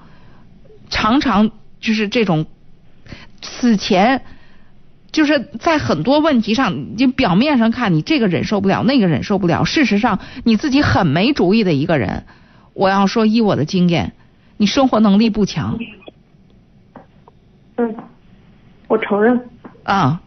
[0.90, 2.46] 常常就是这种
[3.42, 4.24] 此前
[5.12, 12.26] 就是在很多问题上，你表面上看你这个忍受不了，那个忍受不了，事实上你自己很没主意的一个人。
[12.74, 14.14] 我要说，以我的经验，
[14.58, 15.80] 你生活能力不强。
[17.78, 17.96] 嗯，
[18.88, 19.50] 我承认。
[19.84, 20.22] 啊，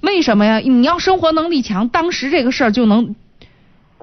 [0.00, 0.58] 为什么呀？
[0.58, 3.14] 你要生活能力强，当时这个事儿就能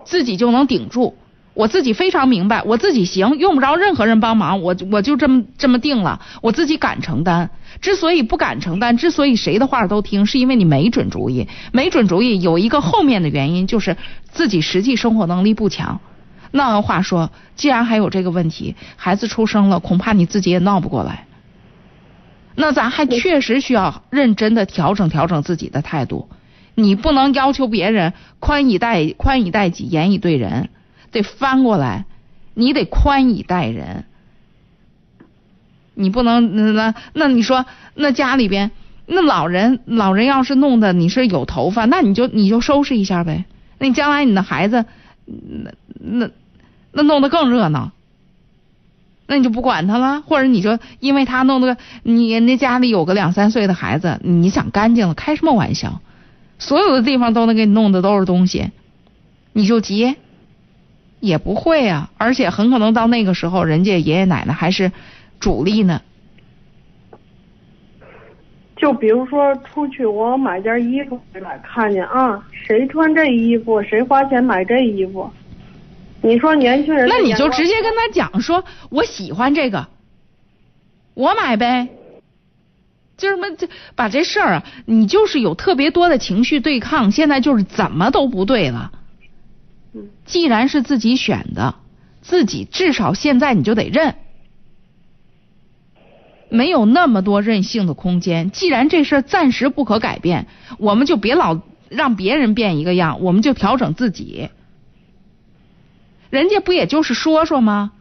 [0.05, 1.17] 自己就能顶住。
[1.54, 7.50] 我自己非常明白，我自己行，用不着任何人帮忙，我我就这么这么定了，我自己敢承担。
[7.82, 11.47] 之所以不敢承担，之所以谁的话都听，是因为你没准主意。
[11.72, 13.97] 没准主意有一个后面的原因，就是
[14.32, 16.00] 自己实际生活能力不强。
[16.52, 21.26] 那话说，既然还有这个问题，孩子出生了，恐怕你自己也闹不过来。
[22.56, 26.30] 那咱还确实需要认真的调整调整自己的态度。
[26.76, 30.70] 你不能要求别人宽以待宽以待己，严以对人，
[31.12, 32.05] 得翻过来，
[32.53, 34.05] 你得宽以待人。
[35.93, 38.72] 你不能那那你说那家里边
[39.05, 43.45] 那老人老人要是弄的你是有头发，那你就你就收拾一下呗。
[43.78, 44.86] 那你将来你的孩子
[45.26, 46.30] 那那
[46.91, 47.91] 那弄得更热闹。
[49.28, 56.01] 那你就不管他了，或者你说因为他弄的，你那家里有个两三岁的孩子，你想干净了，开什么玩笑？
[56.57, 58.72] 所有的地方都能给你弄的都是东西，
[59.53, 60.16] 你就急？
[61.20, 64.91] 也不会啊，而且很可能到那个时候，人家爷爷奶奶还是
[65.39, 66.01] 主力呢。
[68.78, 75.30] 就比如说出去，我买件衣服回来，看见啊，谁穿这衣服，谁花钱买这衣服。
[76.22, 79.88] 你说年轻人，那你就直接跟他讲说，我喜欢这个，
[81.13, 81.89] 我买呗。
[83.17, 88.93] 就什么这把这事儿啊，你就是有特别多的情绪对抗，现在就是怎么都不对了。
[90.25, 91.75] 既然是自己选的，
[92.21, 94.15] 自己至少现在你就得认，
[96.49, 98.51] 没有那么多任性的空间。
[98.51, 104.49] 既然这事儿暂时不可改变，我们就别老让别人变一个样，我们就调整自己。
[106.29, 107.93] 人家不也就是说说吗？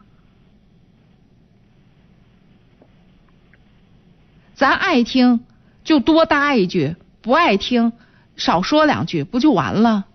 [4.53, 5.39] 咱爱听
[5.83, 7.93] 就多搭一句，不爱听
[8.35, 10.05] 少说两句，不就完了？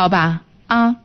[0.00, 0.96] 好吧，啊，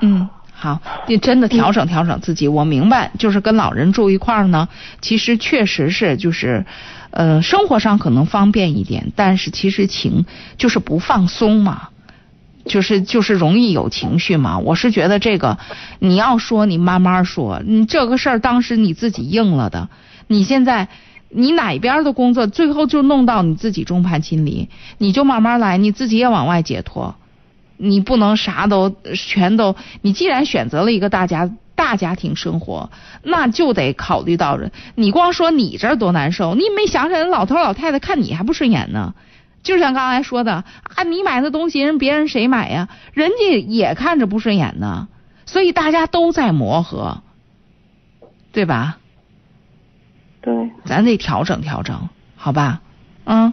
[0.00, 2.48] 嗯，好，你真的调整调整自己。
[2.48, 4.70] 我明白，就是跟老人住一块儿呢，
[5.02, 6.64] 其实确实是就是。
[7.10, 10.24] 呃，生活上可能方便一点，但是其实情
[10.56, 11.88] 就是不放松嘛，
[12.64, 14.58] 就是就是容易有情绪嘛。
[14.58, 15.58] 我是觉得这个，
[15.98, 19.90] 你要说你慢慢说，你这个事儿当时你自己应了的，
[20.28, 20.88] 你现在
[21.28, 24.68] 你哪边的工作最后就弄到你自己众叛亲离，
[24.98, 27.14] 你就慢慢来，你自己也往外解脱，
[27.76, 31.50] 你不能啥都全都，你既然选择了一个大家。
[31.76, 32.90] 大家庭生活，
[33.22, 34.72] 那就得考虑到人。
[34.94, 39.12] 你光说你这多难受，你没想想老头老太太看你还不顺眼呢？
[39.62, 40.64] 就像刚才说的
[40.94, 42.88] 啊，你买的东西人别人谁买呀？
[43.12, 45.06] 人家也看着不顺眼呢。
[45.44, 47.20] 所以大家都在磨合，
[48.52, 48.96] 对吧？
[50.46, 52.80] 对，咱得调整调整，好吧？
[53.24, 53.52] 嗯，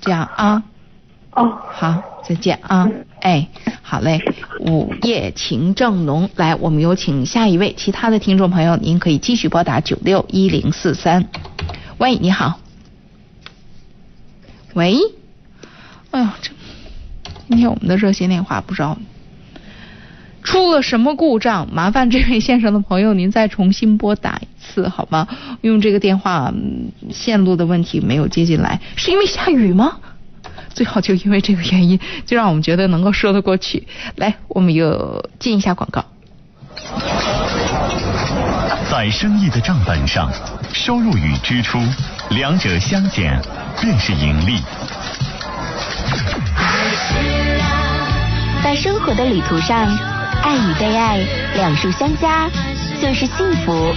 [0.00, 0.62] 这样啊。
[1.32, 2.88] 哦，好，再见啊！
[3.20, 3.46] 哎，
[3.82, 4.18] 好嘞，
[4.60, 11.26] 午夜情正浓，来，我们有请下一位其他的听众朋友，您可以继续拨打九六一零四三。
[11.98, 12.58] 喂，你好。
[14.72, 14.96] 喂，
[16.10, 16.50] 哎呦，这
[17.50, 18.96] 今天我们的热线电话不知道
[20.42, 24.48] 出了什么故障，麻烦这位先生的朋友您再重新拨打一
[24.82, 25.26] 次好吗？
[25.62, 26.52] 用这个电话
[27.10, 29.96] 线路的问题没有接进来，是因为下雨吗？
[30.74, 33.86] 最好就因为这个原因，就让我们觉得能够说得过去。
[34.16, 36.04] 来，我们又进一下广告。
[38.90, 40.30] 在生意的账本上，
[40.72, 41.78] 收入与支出
[42.30, 43.40] 两者相减
[43.80, 44.60] 便是盈利。
[48.62, 49.86] 在生活的旅途上，
[50.42, 51.18] 爱与被爱
[51.54, 52.48] 两数相加
[53.00, 53.92] 就是幸福。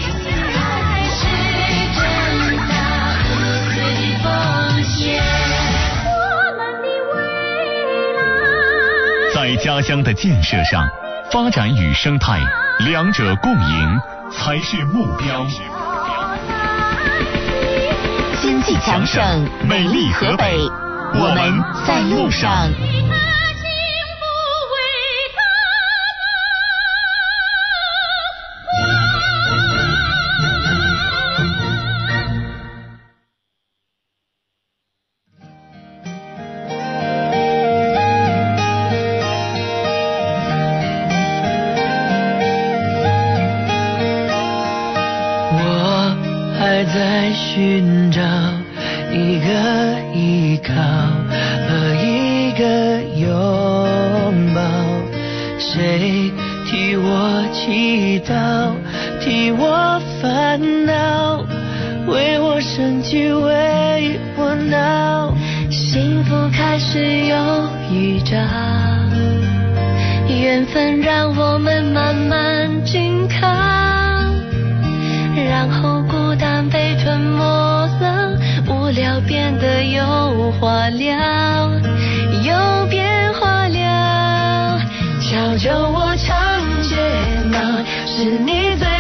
[9.34, 10.88] 在家乡的建设上，
[11.32, 12.40] 发展与生态
[12.80, 14.00] 两者共赢
[14.32, 15.46] 才是目标。
[18.42, 19.22] 经济强省，
[19.68, 20.58] 美丽河北，
[21.16, 22.70] 我们在路上。
[88.24, 88.91] 是你最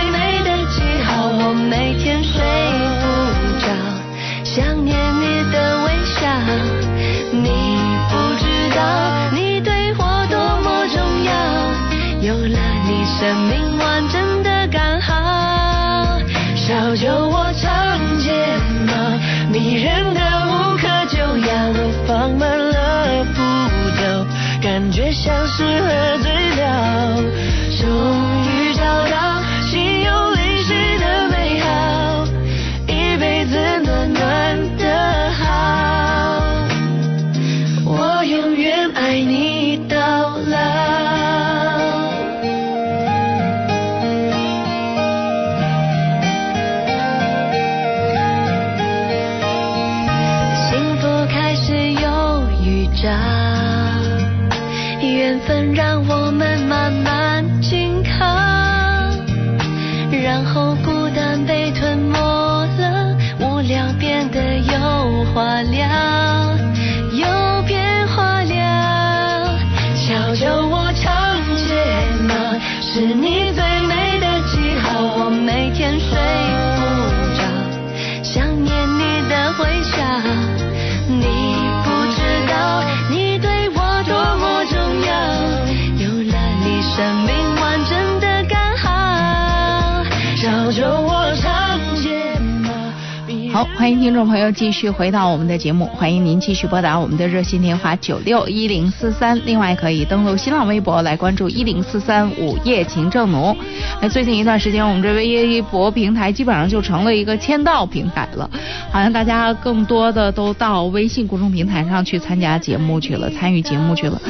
[93.82, 103.58] 欢迎听众朋友继续回到我们的节目，欢迎您继续拨打我们的热线电话九六一零四三，另外可以登录新浪微博来关注一零四三午夜情正浓。
[104.00, 108.48] 那最近一段时间，我们这微博平台基本上就成了一个签到平台了，
[108.92, 114.22] 好像大家更多的都到微信公众平台上去参加节目去了，参与节目去了。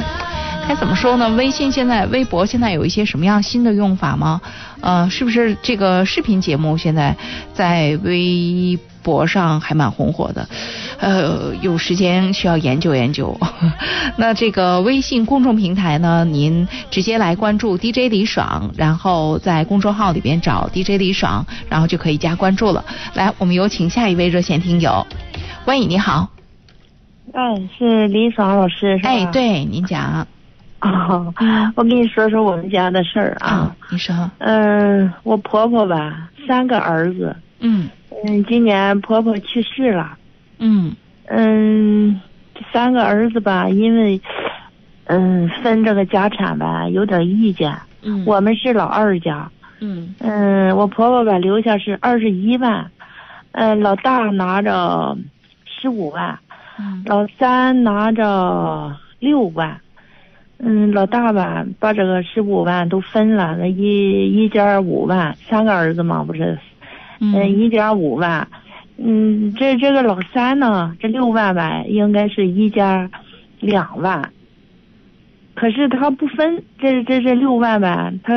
[0.68, 1.28] 该怎么说呢？
[1.30, 4.40] 微信现在、微博现在有一些什么样新的用法吗？
[4.80, 7.16] 呃，是不是这个视频节目现在
[7.52, 10.48] 在微博上还蛮红火的？
[10.98, 13.36] 呃，有时间需要研究研究。
[14.16, 22.84] 那这个微信公众平台呢，您直接来关注 DJ 李爽，然后在公众号里边找 DJ 李爽，然后就可以加关注了。
[23.14, 25.06] 来，我们有请下一位热线听友，
[25.66, 26.30] 喂，你好。
[27.34, 29.10] 哎，是李爽老师是吧？
[29.10, 30.26] 哎，对，您讲。
[30.82, 31.32] 哦
[31.76, 33.74] 我跟你说说我们家的事儿啊。
[33.90, 34.14] 你说。
[34.38, 37.34] 嗯，我婆婆吧，三个儿子。
[37.60, 37.88] 嗯。
[38.24, 40.16] 嗯，今年婆婆去世了。
[40.58, 40.94] 嗯。
[41.26, 42.20] 嗯，
[42.54, 44.20] 这三个儿子吧，因为
[45.06, 47.74] 嗯分这个家产吧有点意见。
[48.02, 48.24] 嗯。
[48.26, 49.50] 我们是老二家。
[49.80, 50.14] 嗯。
[50.18, 52.90] 嗯，我婆婆吧留下是二十一万，
[53.52, 55.16] 嗯，老大拿着
[55.64, 56.38] 十五万，
[56.78, 59.80] 嗯，老三拿着六万。
[60.64, 66.56] 嗯，老大吧，把这个十五万都分了，那一一家五万，三个儿子嘛，不是，
[67.18, 68.46] 嗯，一点五万，
[68.96, 73.10] 嗯，这这个老三呢，这六万吧，应该是一家
[73.58, 74.30] 两万，
[75.54, 78.32] 可是他不分，这这这六万吧，他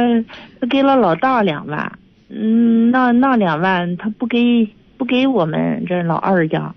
[0.59, 1.91] 他给了老大两万，
[2.30, 4.67] 嗯，那那两万他不给
[4.97, 6.73] 不给我们这老二家。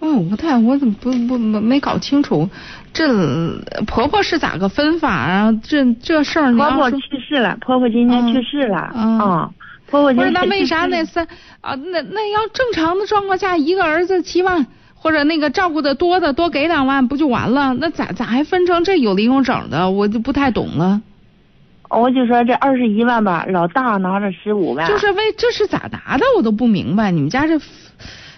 [0.00, 2.48] 哦，不太，我怎么不不没搞清楚，
[2.92, 3.06] 这
[3.86, 5.52] 婆婆是咋个分法啊？
[5.62, 9.50] 这这事儿，婆婆去世了，婆婆今年去世了，啊，
[9.90, 11.28] 婆婆不是那为啥那三
[11.60, 11.74] 啊？
[11.74, 17.74] 那那要正常的状况下，一个儿子七万，或者那个照顾的多的多给两万不就完了？
[17.74, 19.90] 那咋咋还分成这有零有整的？
[19.90, 21.02] 我就不太懂了。
[21.90, 26.24] 我就说这二十一万吧，老大拿着十五万，就是为这是咋拿的？
[26.38, 27.60] 我都不明白，你们家这。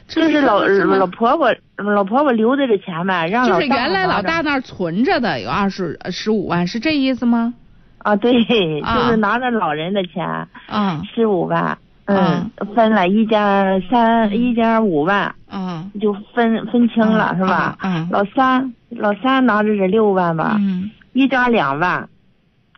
[0.08, 7.54] 这是老老婆婆老婆婆留的这钱呗，让就是原来老大那儿存着的有二十十五万，是这意思吗？
[7.98, 10.26] 啊，对，就是拿着老人的钱，
[10.66, 17.78] 啊，十五万，嗯，分了一家三一家五万，嗯，就分分清了是吧？
[17.82, 22.08] 嗯，老三老三拿着这六万吧，嗯，一家两万，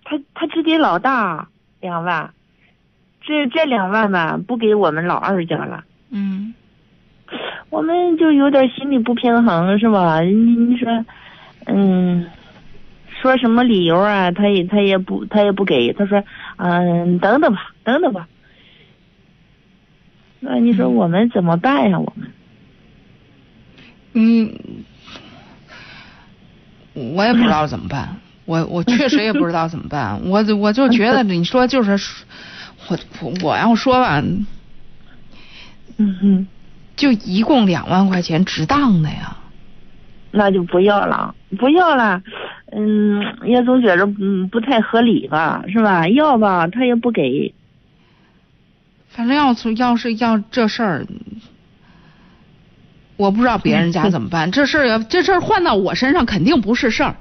[0.05, 1.49] 他他只给老大
[1.81, 2.31] 两万，
[3.23, 5.94] 这这两万吧不给我们老二家了，嗯。
[7.75, 10.21] 我们就有点心理不平衡，是吧？
[10.21, 11.05] 你你说，
[11.67, 12.25] 嗯，
[13.21, 14.31] 说什么理由啊？
[14.31, 16.23] 他也他也不他也不给，他说，
[16.57, 18.29] 嗯，等等吧，等等吧。
[20.39, 21.99] 那你说我们怎么办呀？
[21.99, 22.31] 我们，
[24.13, 24.55] 嗯，
[26.95, 28.21] 我也不知道怎么办。
[28.45, 30.21] 我我确实也不知道怎么办。
[30.31, 32.25] 我我就觉得你说就是，
[32.89, 32.97] 我
[33.43, 34.23] 我要说吧，
[35.97, 36.47] 嗯哼。
[36.97, 39.37] 就一共两万块钱，值当的呀？
[40.31, 42.21] 那就不要了，不要了。
[42.73, 46.09] 嗯，也总觉着嗯不太合理吧，是吧？
[46.09, 47.55] 要吧，他也不给。
[49.09, 51.07] 反正要是要是要这事儿，
[53.17, 54.51] 我不知道别人家怎么办。
[54.53, 57.15] 这事儿要这事儿换到我身上，肯定不是事儿。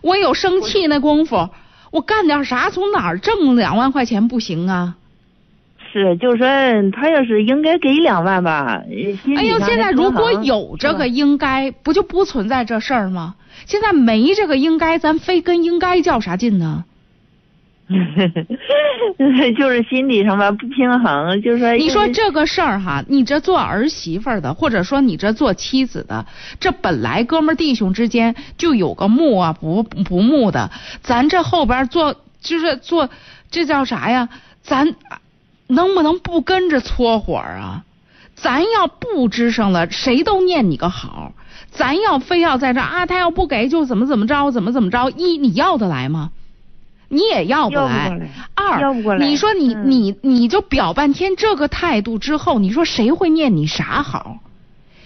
[0.00, 1.50] 我有生气那功夫，
[1.90, 2.70] 我干点啥？
[2.70, 4.94] 从哪儿挣两万块钱不行啊？
[5.92, 6.46] 是，就是说
[6.90, 8.82] 他要是应该给两万吧。
[9.36, 13.34] 哎呦，现在如果有这个应该，不就不存在这事儿吗？
[13.66, 16.84] 现在没这个应该，咱非跟应该较啥劲呢？
[19.58, 21.72] 就是心理上吧不平衡，就是说。
[21.74, 26.24] 你说这个事儿哈，你这做儿媳妇的，或者说你这做妻子的，
[26.58, 30.70] 这本来哥们弟兄之间就有个睦啊不不睦的，
[31.02, 33.10] 咱这后边做就是做
[33.50, 34.30] 这叫啥呀？
[34.62, 34.94] 咱
[35.74, 37.84] 能不能不跟着搓火啊？
[38.34, 41.32] 咱要不吱声了，谁都念你个好。
[41.70, 45.10] 咱要非要在这啊，他要不给就怎么怎么着，怎么怎么着？
[45.10, 46.30] 一你要得来吗？
[47.08, 48.30] 你也要不来。
[48.54, 54.38] 二，你说你你你就表半天这个态度之后，你说谁会念你啥好？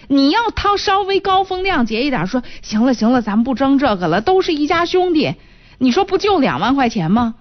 [0.09, 5.35] 你要他稍微高风亮节一点，说行了行了，咱不争这个了，都是一家兄弟。
[5.79, 7.35] 你说不就两万块钱吗？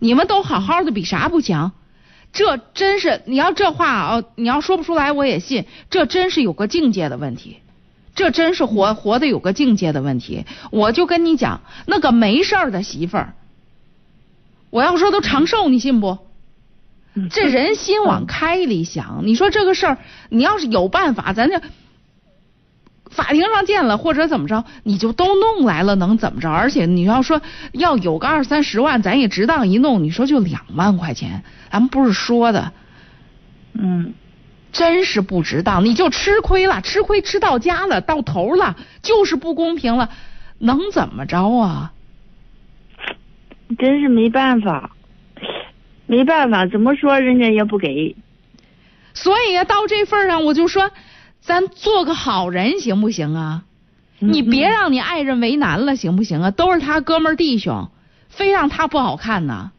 [0.00, 1.72] 你们都好好的，比啥不强？
[2.32, 5.66] 这真是你要这话哦，你要说不出来我也信。
[5.90, 7.58] 这真是有个境界的问题，
[8.14, 10.46] 这真是活活的有个境界的问题。
[10.70, 13.34] 我就跟你讲，那个没事儿的媳妇儿。
[14.70, 16.18] 我要说都长寿，你信不？
[17.30, 19.98] 这人心往开里想，你说这个事儿，
[20.30, 21.60] 你要是有办法，咱这
[23.12, 26.50] 法庭上见了或者怎么着，你就都弄来了，能怎么着？
[26.50, 27.40] 而且你要说
[27.72, 30.02] 要有个二三十万，咱也值当一弄。
[30.02, 32.72] 你说就两万块钱，咱们不是说的，
[33.74, 34.14] 嗯，
[34.72, 40.08] 真是不值当，你就吃亏了，吃亏吃到家了，到头了，就是不公平了，
[40.58, 41.92] 能怎么着啊？
[43.78, 44.90] 真是没办法，
[46.06, 48.16] 没办法，怎么说人家也不给。
[49.14, 50.90] 所以到这份上，我就说，
[51.42, 53.64] 咱做个好人行不行啊？
[54.20, 56.50] 你别让你爱人为难了，行不行啊？
[56.52, 57.90] 都是他哥们弟兄，
[58.28, 59.72] 非让他不好看呢。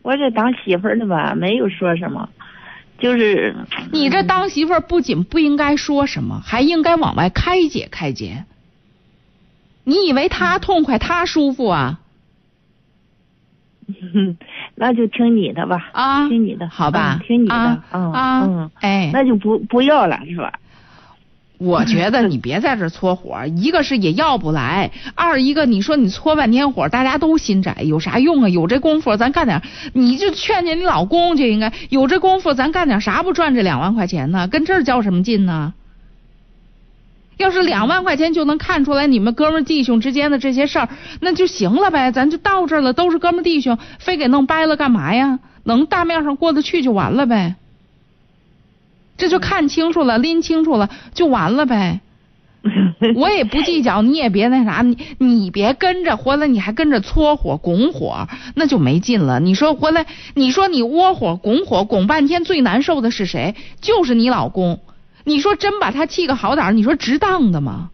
[0.00, 2.30] 我这当媳妇儿的吧，没有说什么，
[2.98, 3.54] 就是
[3.92, 8.44] 你这当媳妇儿不仅不应该说什么，还应该往外开解开解。
[9.84, 12.00] 你以为他痛快，他舒服啊？
[14.74, 20.52] 那就听你的吧，啊，听你的，好吧，听你的，啊嗯，哎，那就不不要了，是吧？
[21.62, 28.48] 我觉得你别在这搓火， 一个是也要不来，二一个你说你搓半天火，大家都心窄，有啥用啊？
[28.48, 34.48] 有这功夫咱干点，你就劝劝你老公就应该有这功夫，咱干点啥不赚这两万块钱呢？
[34.48, 35.74] 跟这儿较什么劲呢？
[37.38, 40.88] 要是两万块钱就能看出来你们哥们弟兄之间的这些事儿，
[41.20, 45.38] 那就行了呗，咱就到这儿了，都是哥们弟兄，非给弄掰了干嘛呀？
[45.64, 47.54] 能大面上过得去就完了呗，
[49.22, 52.00] 这就看清楚了，拎清楚了就完了呗。
[53.14, 59.38] 我也不计较，你也别那啥，你你别跟着回来，你还跟着搓火拱火，那就没劲了。
[59.38, 63.54] 你说回来，你说你窝火拱火拱半天，最难受的是谁？
[63.80, 64.80] 就是你老公。
[65.22, 67.90] 你说真把他气个好歹你说值当的吗？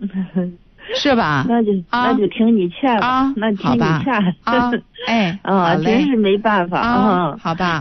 [0.92, 1.46] 是吧？
[1.48, 4.12] 那就那就听你劝吧，那听你劝
[4.44, 4.72] 啊！
[5.06, 7.36] 哎， 啊，真是没办法啊！
[7.40, 7.78] 好吧。